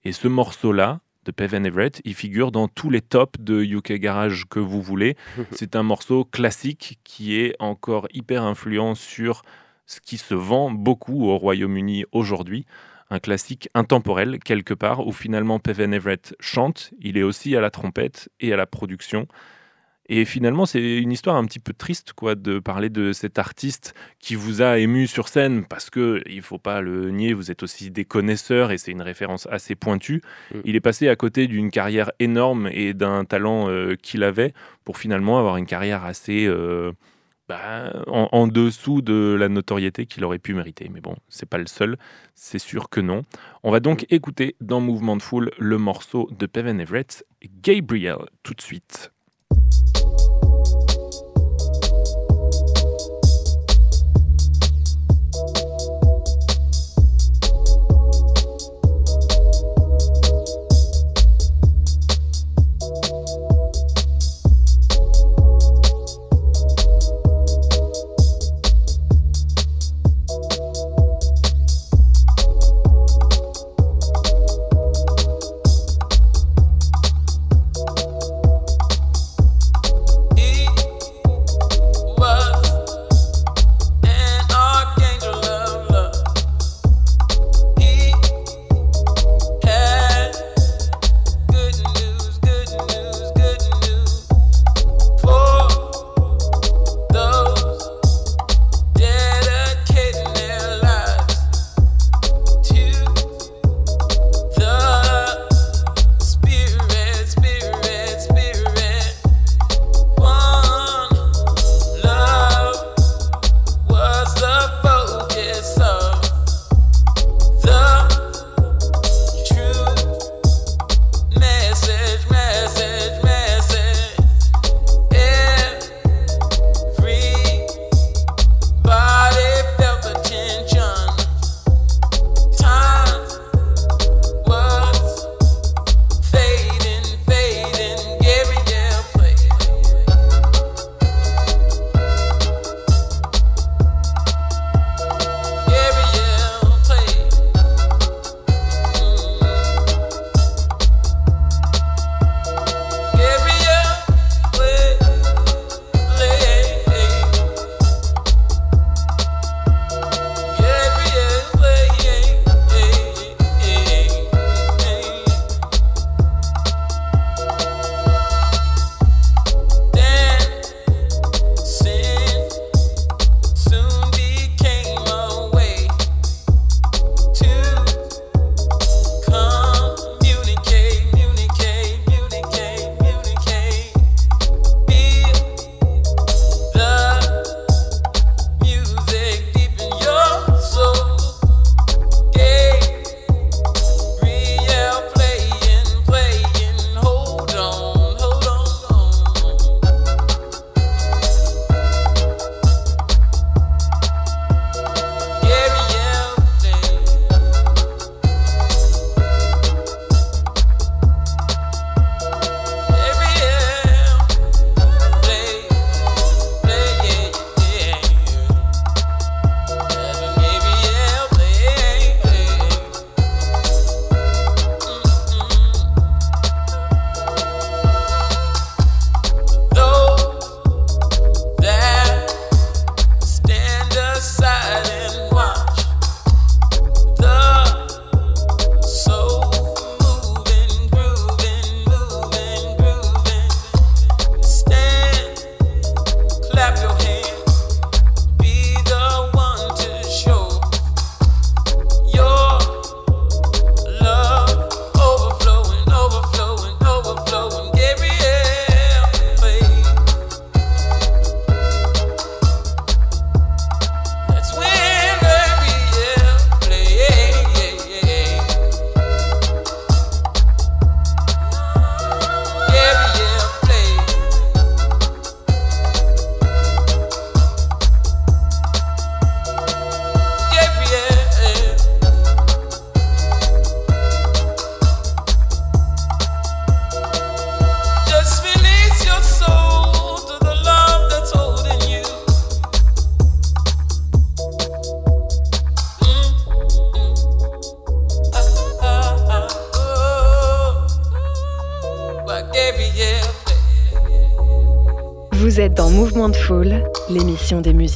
[0.06, 1.00] Et ce morceau-là,
[1.30, 5.16] de Peven Everett, il figure dans tous les tops de UK Garage que vous voulez.
[5.52, 9.44] C'est un morceau classique qui est encore hyper influent sur
[9.86, 12.66] ce qui se vend beaucoup au Royaume-Uni aujourd'hui.
[13.12, 17.70] Un classique intemporel, quelque part, où finalement Peven Everett chante, il est aussi à la
[17.70, 19.28] trompette et à la production.
[20.12, 23.94] Et finalement, c'est une histoire un petit peu triste, quoi, de parler de cet artiste
[24.20, 27.62] qui vous a ému sur scène, parce que il faut pas le nier, vous êtes
[27.62, 30.24] aussi des connaisseurs et c'est une référence assez pointue.
[30.54, 30.60] Mm.
[30.66, 34.54] Il est passé à côté d'une carrière énorme et d'un talent euh, qu'il avait
[34.84, 36.92] pour finalement avoir une carrière assez euh,
[37.48, 40.90] bah, en, en dessous de la notoriété qu'il aurait pu mériter.
[40.92, 41.98] Mais bon, c'est pas le seul,
[42.34, 43.22] c'est sûr que non.
[43.62, 47.26] On va donc écouter dans Mouvement de Foule le morceau de Peven Everett,
[47.62, 49.12] Gabriel, tout de suite.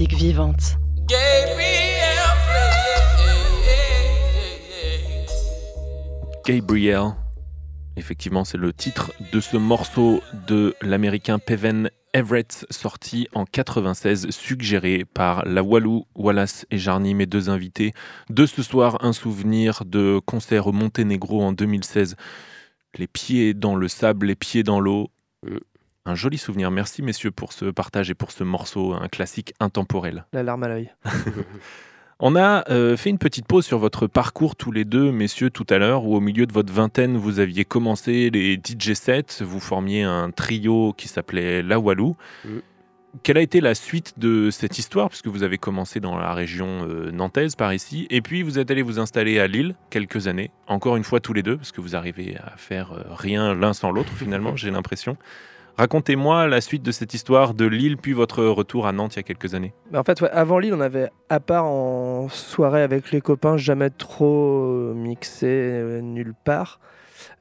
[0.01, 0.77] Vivantes.
[6.45, 7.13] Gabriel.
[7.95, 15.05] Effectivement, c'est le titre de ce morceau de l'américain Peven Everett, sorti en 96, suggéré
[15.05, 17.93] par la Walou, Wallace et Jarny, mes deux invités.
[18.29, 22.15] De ce soir, un souvenir de concert au Monténégro en 2016.
[22.97, 25.11] Les pieds dans le sable, les pieds dans l'eau.
[25.43, 25.57] Mm.
[26.05, 26.69] Un joli souvenir.
[26.69, 30.25] Merci messieurs pour ce partage et pour ce morceau, un classique intemporel.
[30.33, 30.91] La larme à l'œil.
[32.19, 35.65] On a euh, fait une petite pause sur votre parcours tous les deux, messieurs, tout
[35.69, 39.61] à l'heure, où au milieu de votre vingtaine, vous aviez commencé les DJ sets, vous
[39.61, 42.17] formiez un trio qui s'appelait La Walou.
[43.23, 46.87] Quelle a été la suite de cette histoire, puisque vous avez commencé dans la région
[46.87, 50.51] euh, nantaise, par ici, et puis vous êtes allé vous installer à Lille quelques années,
[50.67, 53.73] encore une fois tous les deux, parce que vous arrivez à faire euh, rien l'un
[53.73, 55.15] sans l'autre finalement, j'ai l'impression.
[55.77, 59.19] Racontez-moi la suite de cette histoire de Lille, puis votre retour à Nantes il y
[59.21, 59.73] a quelques années.
[59.91, 63.89] Mais en fait, avant Lille, on avait, à part en soirée avec les copains, jamais
[63.89, 66.79] trop mixé euh, nulle part.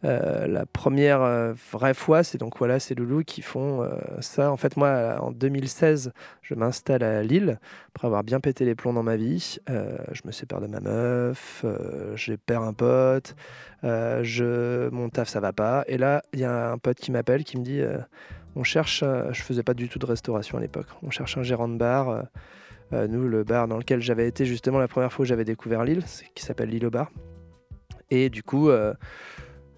[0.05, 4.51] Euh, la première euh, vraie fois, c'est donc voilà, c'est Loulou qui font euh, ça.
[4.51, 6.13] En fait, moi, en 2016,
[6.43, 7.59] je m'installe à Lille
[7.95, 9.59] après avoir bien pété les plombs dans ma vie.
[9.69, 11.65] Je me sépare de ma meuf,
[12.15, 13.35] je perds un pote,
[13.83, 15.85] je, mon taf ça va pas.
[15.87, 17.83] Et là, il y a un pote qui m'appelle qui me dit
[18.57, 21.69] on cherche, je faisais pas du tout de restauration à l'époque, on cherche un gérant
[21.69, 22.25] de bar.
[22.93, 26.03] nous, le bar dans lequel j'avais été justement la première fois où j'avais découvert Lille,
[26.07, 27.11] c'est- qui s'appelle Lille au bar.
[28.11, 28.71] Et du coup,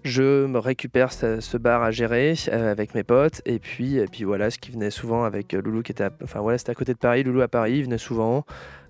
[0.05, 3.41] je me récupère ce, ce bar à gérer euh, avec mes potes.
[3.45, 6.11] Et puis, et puis voilà, ce qui venait souvent avec euh, Loulou qui était, à,
[6.23, 7.23] enfin voilà, c'était à côté de Paris.
[7.23, 8.45] Loulou à Paris, il venait souvent.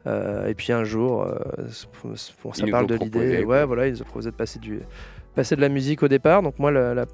[0.08, 1.36] Euh, et puis un jour, euh,
[2.04, 2.16] bon,
[2.54, 3.44] ça Ils parle de l'idée.
[3.44, 3.56] quoi.
[3.60, 4.80] Ouais, voilà, ils ont proposé de passer du
[5.34, 6.42] passer de la musique au départ.
[6.44, 7.06] Donc moi, la- la-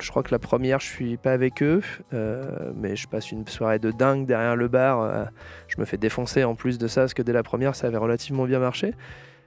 [0.00, 1.80] je crois que la première, je suis pas avec eux,
[2.12, 5.28] euh, mais je passe une soirée de dingue derrière le bar.
[5.68, 7.96] je me fais défoncer en plus de ça, parce que dès la première, ça avait
[7.96, 8.92] relativement bien marché.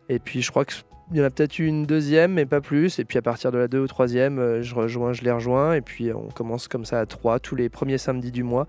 [0.10, 0.84] Et puis je crois qu'il
[1.14, 3.00] y en a peut-être eu une deuxième, mais pas plus.
[3.00, 5.74] Et puis à partir de la deux ou troisième, euh, je rejoins, je les rejoins.
[5.74, 8.68] Et puis on commence comme ça à trois, tous les premiers samedis du mois,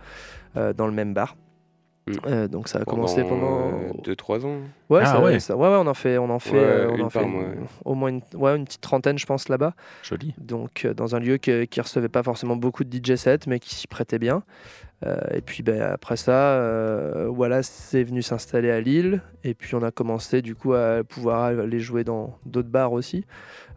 [0.57, 1.37] euh, dans le même bar.
[2.07, 2.13] Mm.
[2.27, 3.71] Euh, donc ça a commencé pendant
[4.05, 4.59] 2-3 ans.
[4.91, 5.41] Ouais, Ah ça- ouais.
[5.41, 6.53] ça- ouais, ouais, on en fait, on en fait,
[6.87, 7.45] Ouais, on en fait mois,
[7.87, 9.73] au moins une, ouais, une petite trentaine, je pense, là-bas.
[10.03, 10.35] Joli.
[10.37, 13.59] Donc, euh, dans un lieu que- qui recevait pas forcément beaucoup de DJ sets, mais
[13.59, 14.43] qui s'y prêtait bien.
[15.05, 19.21] Euh, et puis, ben, après ça, euh, voilà, c'est venu s'installer à Lille.
[19.43, 23.25] Et puis, on a commencé, du coup, à pouvoir aller jouer dans d'autres bars aussi.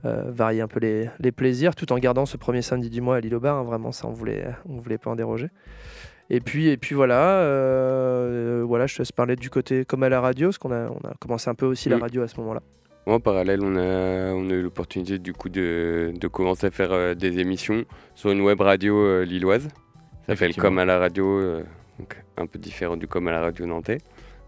[0.06, 3.18] euh, varier un peu les, les plaisirs, tout en gardant ce premier samedi du mois
[3.18, 3.58] à Lille au bar.
[3.58, 5.50] hein, vraiment, ça, on voulait, on voulait pas en déroger.
[6.30, 10.10] Et puis, et puis voilà, euh, voilà, je te laisse parler du côté comme à
[10.10, 12.40] la radio, parce qu'on a, on a commencé un peu aussi la radio à ce
[12.42, 12.62] moment-là.
[13.06, 16.92] En parallèle, on a, on a eu l'opportunité du coup de, de commencer à faire
[16.92, 19.70] euh, des émissions sur une web radio euh, lilloise.
[20.28, 20.70] Ça s'appelle Effectivement.
[20.70, 21.64] Comme à la radio, euh,
[22.00, 24.00] donc un peu différent du Comme à la radio nantais,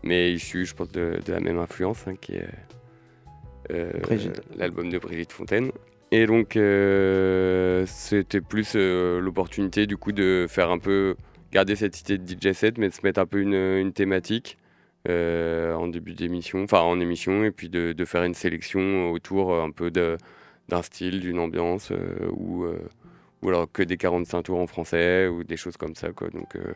[0.04, 2.50] mais issu, je pense, de, de la même influence, hein, qui est
[3.72, 3.92] euh,
[4.58, 5.72] l'album de Brigitte Fontaine.
[6.12, 11.16] Et donc, euh, c'était plus l'opportunité du coup de faire un peu,
[11.54, 14.58] garder cette idée de DJ set, mais de se mettre un peu une, une thématique
[15.08, 19.72] en début d'émission, enfin en émission, et puis de, de faire une sélection autour un
[19.72, 21.92] peu d'un style, d'une ambiance,
[22.32, 22.66] ou,
[23.42, 26.12] ou alors que des 45 tours en français, ou des choses comme ça.
[26.12, 26.30] Quoi.
[26.30, 26.74] Donc, euh,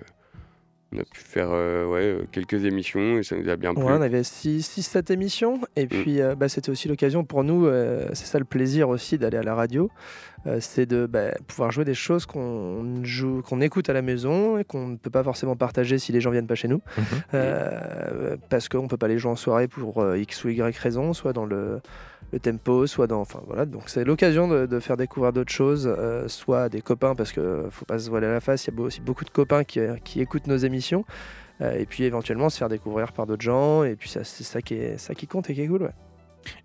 [0.93, 3.83] on a pu faire euh, ouais, euh, quelques émissions, et ça nous a bien plu.
[3.83, 5.61] Ouais, on avait 6-7 émissions.
[5.75, 9.17] Et puis, euh, bah, c'était aussi l'occasion pour nous, euh, c'est ça le plaisir aussi
[9.17, 9.89] d'aller à la radio,
[10.45, 14.57] euh, c'est de bah, pouvoir jouer des choses qu'on joue, qu'on écoute à la maison
[14.57, 16.81] et qu'on ne peut pas forcément partager si les gens viennent pas chez nous.
[16.97, 17.03] Mhm.
[17.33, 20.77] Euh, parce qu'on ne peut pas les jouer en soirée pour euh, X ou Y
[20.77, 21.81] raison, soit dans le,
[22.33, 23.21] le tempo, soit dans.
[23.21, 26.81] Enfin voilà, donc c'est l'occasion de, de faire découvrir d'autres choses, euh, soit à des
[26.81, 29.23] copains, parce qu'il ne faut pas se voiler la face, il y a aussi beaucoup
[29.23, 31.05] de copains qui, qui écoutent nos émissions,
[31.61, 34.61] euh, et puis éventuellement se faire découvrir par d'autres gens, et puis ça, c'est ça
[34.61, 35.93] qui, est, ça qui compte et qui est cool, ouais.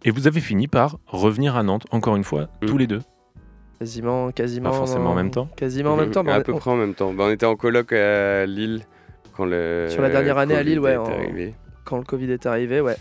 [0.04, 2.66] Et vous avez fini par revenir à Nantes, encore une fois, Mm.
[2.66, 3.00] tous les deux?
[3.78, 4.70] Quasiment, quasiment.
[4.70, 5.48] Pas forcément en même temps.
[5.54, 6.26] Quasiment en même temps.
[6.26, 7.12] à peu on- près en même temps.
[7.12, 8.82] Bah, on était en coloc à Lille
[9.36, 9.86] quand le.
[9.88, 11.54] Sur la dernière année à Covid Lille, ouais, est en- arrivé.
[11.84, 12.96] quand le Covid est arrivé, ouais.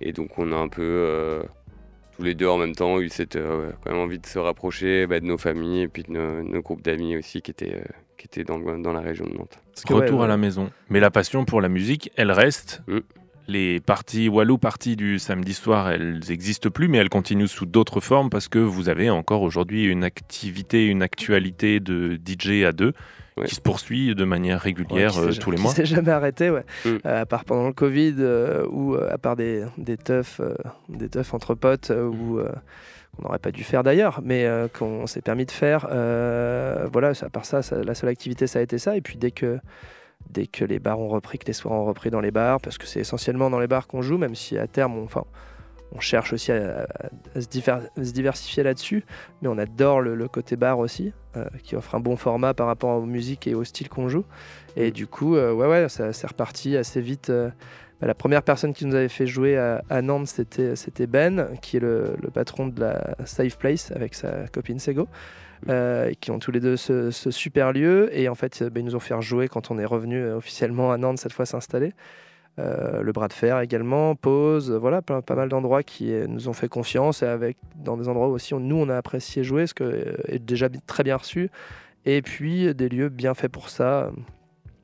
[0.00, 1.42] Et donc on a un peu euh,
[2.16, 5.06] tous les deux en même temps eu cette euh, quand même envie de se rapprocher
[5.06, 7.84] bah, de nos familles et puis de nos, nos groupes d'amis aussi qui étaient, euh,
[8.16, 9.58] qui étaient dans, le- dans la région de Nantes.
[9.90, 10.70] Ouais, Retour à la maison.
[10.88, 12.82] Mais la passion pour la musique, elle reste.
[12.88, 12.98] Mm.
[13.48, 18.00] Les parties Walou parties du samedi soir, elles n'existent plus, mais elles continuent sous d'autres
[18.00, 22.92] formes parce que vous avez encore aujourd'hui une activité, une actualité de DJ à deux
[23.38, 23.46] Ouais.
[23.46, 25.72] qui se poursuit de manière régulière Ouais, qui euh, tous les qui mois.
[25.72, 26.64] s'est jamais arrêté, ouais.
[26.86, 26.88] Mm.
[27.04, 30.40] Euh, à part pendant le Covid, euh, ou à part des, des teufs,
[30.88, 32.48] des teufs entre potes, ou euh,
[33.16, 35.86] qu'on n'aurait pas dû faire d'ailleurs, mais euh, qu'on s'est permis de faire.
[35.90, 38.96] Euh, voilà, à part ça, ça, la seule activité, ça a été ça.
[38.96, 39.58] Et puis dès que
[40.30, 42.78] dès que les bars ont repris, que les soirs ont repris dans les bars, parce
[42.78, 45.24] que c'est essentiellement dans les bars qu'on joue, même si à terme, on, enfin,
[45.92, 46.86] on cherche aussi à,
[47.34, 49.04] à se, diversifier là-dessus,
[49.40, 52.66] mais on adore le, le côté bar aussi, euh, qui offre un bon format par
[52.66, 54.24] rapport aux musiques et au style qu'on joue.
[54.76, 57.30] Et du coup, euh, ouais, ouais, ça c'est reparti assez vite.
[57.30, 57.50] euh,
[58.00, 61.78] bah, la première personne qui nous avait fait jouer à, à Nantes, c'était, Ben, qui
[61.78, 65.08] est le, le patron de la Safe Place avec sa copine Sego,
[65.70, 68.10] euh, qui ont tous les deux ce, ce super lieu.
[68.12, 70.98] Et en fait, bah, ils nous ont fait rejouer quand on est revenu officiellement à
[70.98, 71.94] Nantes, cette fois s'installer.
[72.58, 76.54] Euh, le bras de fer également, pause, voilà, pas, mal d'endroits qui euh, nous ont
[76.54, 79.66] fait confiance et avec dans des endroits où aussi on- nous on a apprécié jouer,
[79.66, 81.50] ce que euh, est déjà très bien reçu.
[82.06, 84.10] Et puis des lieux bien faits pour ça.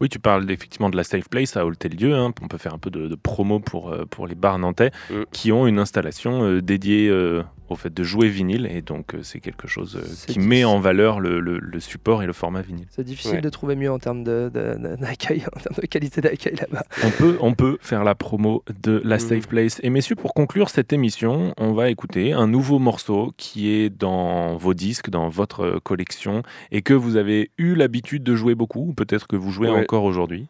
[0.03, 2.13] Oui, tu parles effectivement de la Safe Place à Oltel-Dieu.
[2.13, 2.33] hein.
[2.43, 5.15] On peut faire un peu de, de promo pour, euh, pour les bars nantais Mm.
[5.31, 8.67] qui ont une installation euh, dédiée euh, au fait de jouer vinyle.
[8.69, 12.23] Et donc, euh, c'est quelque chose euh, qui met en valeur le, le- le support
[12.25, 12.87] et le format vinyle.
[12.91, 13.41] C'est difficile Ouais.
[13.43, 16.83] de trouver mieux en termes de- de- de- d'accueil, en termes de qualité d'accueil là-bas.
[17.05, 19.21] On peut, on peut faire la promo de la Mm.
[19.21, 19.79] Safe Place.
[19.85, 24.57] Et messieurs, pour conclure cette émission, on va écouter un nouveau morceau qui est dans
[24.57, 26.43] vos disques, dans votre collection,
[26.73, 29.81] et que vous avez eu l'habitude de jouer beaucoup, ou peut-être que vous jouez Ouais.
[29.83, 30.47] encore aujourd'hui.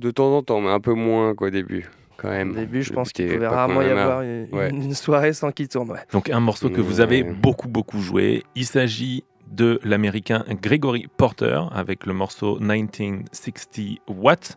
[0.00, 2.54] De temps en temps, mais un peu moins qu'au début, quand Au même.
[2.54, 4.70] début, je pense qu'il pouvait rarement y avoir une, Ouais.
[4.70, 5.90] une soirée sans qu'il tourne.
[5.92, 6.00] ouais.
[6.12, 7.32] Donc un morceau que vous avez Ouais.
[7.32, 8.42] beaucoup beaucoup joué.
[8.56, 9.22] Il s'agit
[9.52, 14.56] de l'américain Gregory Porter avec le morceau 1960 Watt.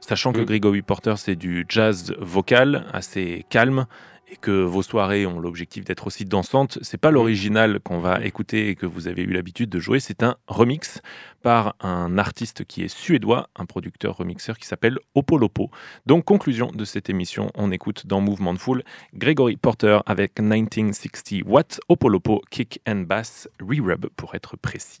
[0.00, 0.44] Sachant que Mm.
[0.44, 3.86] Gregory Porter c'est du jazz vocal assez calme
[4.34, 8.68] et que vos soirées ont l'objectif d'être aussi dansantes, c'est pas l'original qu'on va écouter
[8.68, 11.00] et que vous avez eu l'habitude de jouer, c'est un remix
[11.42, 15.70] par un artiste qui est suédois, un producteur remixeur qui s'appelle Opolopo.
[16.06, 18.82] Donc conclusion de cette émission, on écoute dans Mouvement de Foule
[19.14, 25.00] Gregory Porter avec 1960 Watt, Opolopo, Kick and Bass, Re-Rub pour être précis.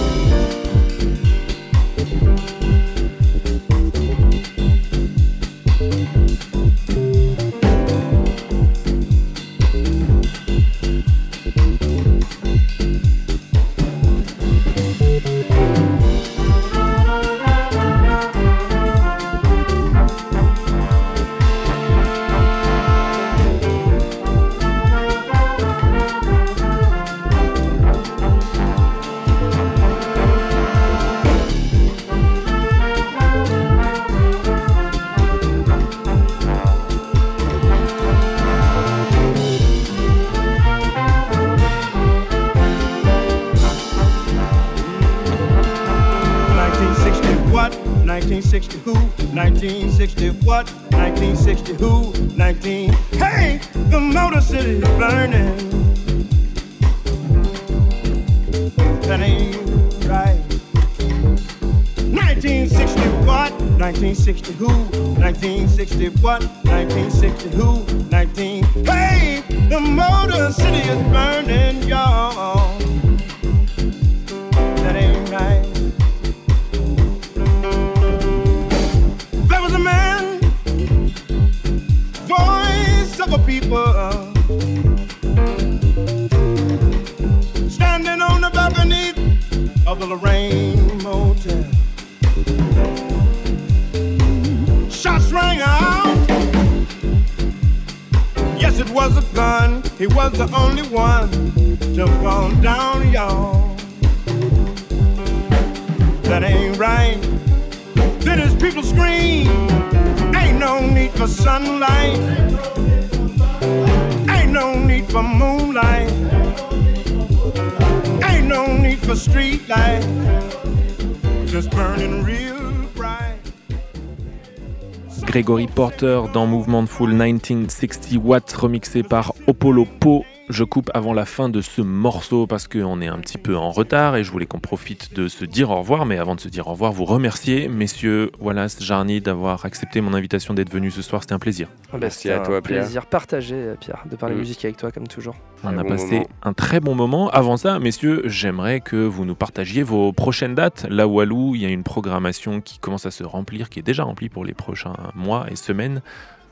[125.41, 130.23] Gregory Porter dans Mouvement de Foule 1960 Watts remixé par Opolo Po.
[130.51, 133.71] Je coupe avant la fin de ce morceau parce qu'on est un petit peu en
[133.71, 136.05] retard et je voulais qu'on profite de se dire au revoir.
[136.05, 140.13] Mais avant de se dire au revoir, vous remercier, messieurs Wallace, Jarny, d'avoir accepté mon
[140.13, 141.21] invitation d'être venu ce soir.
[141.21, 141.69] C'était un plaisir.
[141.71, 142.81] Ah bah, Merci c'était à toi, un Pierre.
[142.81, 144.39] plaisir partagé, Pierre, de parler Mm.
[144.39, 145.35] musique avec toi comme toujours.
[145.63, 146.27] On Très a bon passé moment.
[146.43, 147.29] un très bon moment.
[147.29, 150.85] Avant ça, messieurs, j'aimerais que vous nous partagiez vos prochaines dates.
[150.89, 153.83] Là où Walou, il y a une programmation qui commence à se remplir, qui est
[153.83, 156.01] déjà remplie pour les prochains mois et semaines.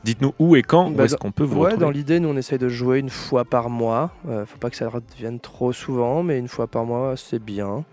[0.02, 2.20] Dites-nous où et quand, où Bah, est-ce dans- qu'on peut vous Ouais, dans retrouver l'idée,
[2.20, 4.12] nous on essaye de jouer une fois par mois.
[4.28, 7.84] Euh, faut pas que ça revienne trop souvent, mais une fois par mois, c'est bien.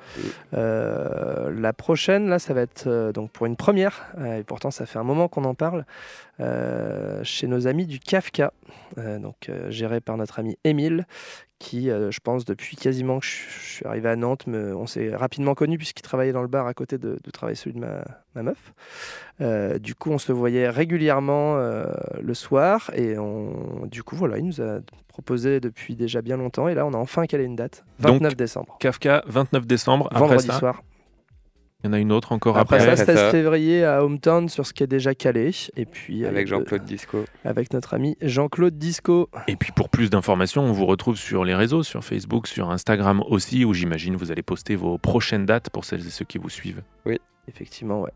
[0.53, 4.85] Euh, la prochaine, là, ça va être euh, donc pour une première, et pourtant ça
[4.85, 5.85] fait un moment qu'on en parle,
[7.23, 8.53] chez nos amis du Kafka,
[8.95, 11.05] donc géré par notre ami Émile,
[11.59, 14.85] qui, euh, je pense, depuis quasiment que je, je suis arrivé à Nantes, me- on
[14.85, 17.79] s'est rapidement connus puisqu'il travaillait dans le bar à côté de, de travailler celui de
[17.79, 18.03] ma,
[18.35, 18.73] ma meuf.
[19.41, 21.85] Euh, du coup, on se voyait régulièrement euh,
[22.21, 26.67] le soir et on, du coup, voilà, il nous a proposé depuis déjà bien longtemps
[26.67, 30.07] et là, on a enfin calé une date, 29 décembre, Kafka, 29 décembre.
[30.11, 30.83] Après vendredi ça, soir.
[31.87, 32.95] Il y en a une autre encore Après, après.
[32.97, 33.31] ça, après 16 ça.
[33.31, 37.23] février à Hometown sur ce qui est déjà calé et puis Avec Jean-Claude Disco.
[37.45, 39.29] avec notre ami Jean-Claude Disco.
[39.47, 43.23] Et puis pour plus d'informations, on vous retrouve sur les réseaux, sur Facebook, sur Instagram
[43.29, 46.49] aussi, où j'imagine vous allez poster vos prochaines dates pour celles et ceux qui vous
[46.49, 46.81] suivent.
[47.47, 48.11] Effectivement, ouais.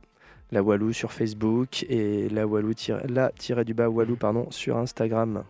[0.51, 4.75] La Walou sur Facebook et la Walou tiré- la tiré du bas Walou pardon sur
[4.77, 5.43] Instagram.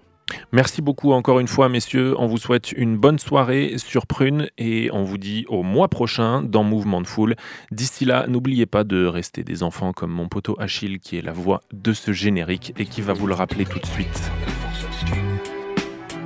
[0.52, 2.16] Merci beaucoup encore une fois, messieurs.
[2.18, 6.42] On vous souhaite une bonne soirée sur Prune et on vous dit au mois prochain
[6.42, 7.36] dans Mouvement de Foule.
[7.72, 11.32] D'ici là, n'oubliez pas de rester des enfants comme mon poteau Achille qui est la
[11.32, 14.32] voix de ce générique et qui va vous le rappeler tout de suite.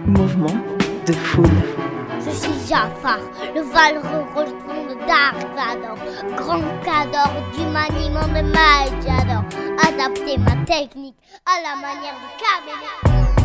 [0.05, 0.57] Mouvement
[1.07, 1.45] de foule.
[2.19, 3.19] Je suis Jafar,
[3.55, 5.97] le valeureux rejeton de Dark Vador,
[6.35, 9.43] grand cador du maniement de Majador.
[9.87, 13.44] Adapter ma technique à la manière du caméléon.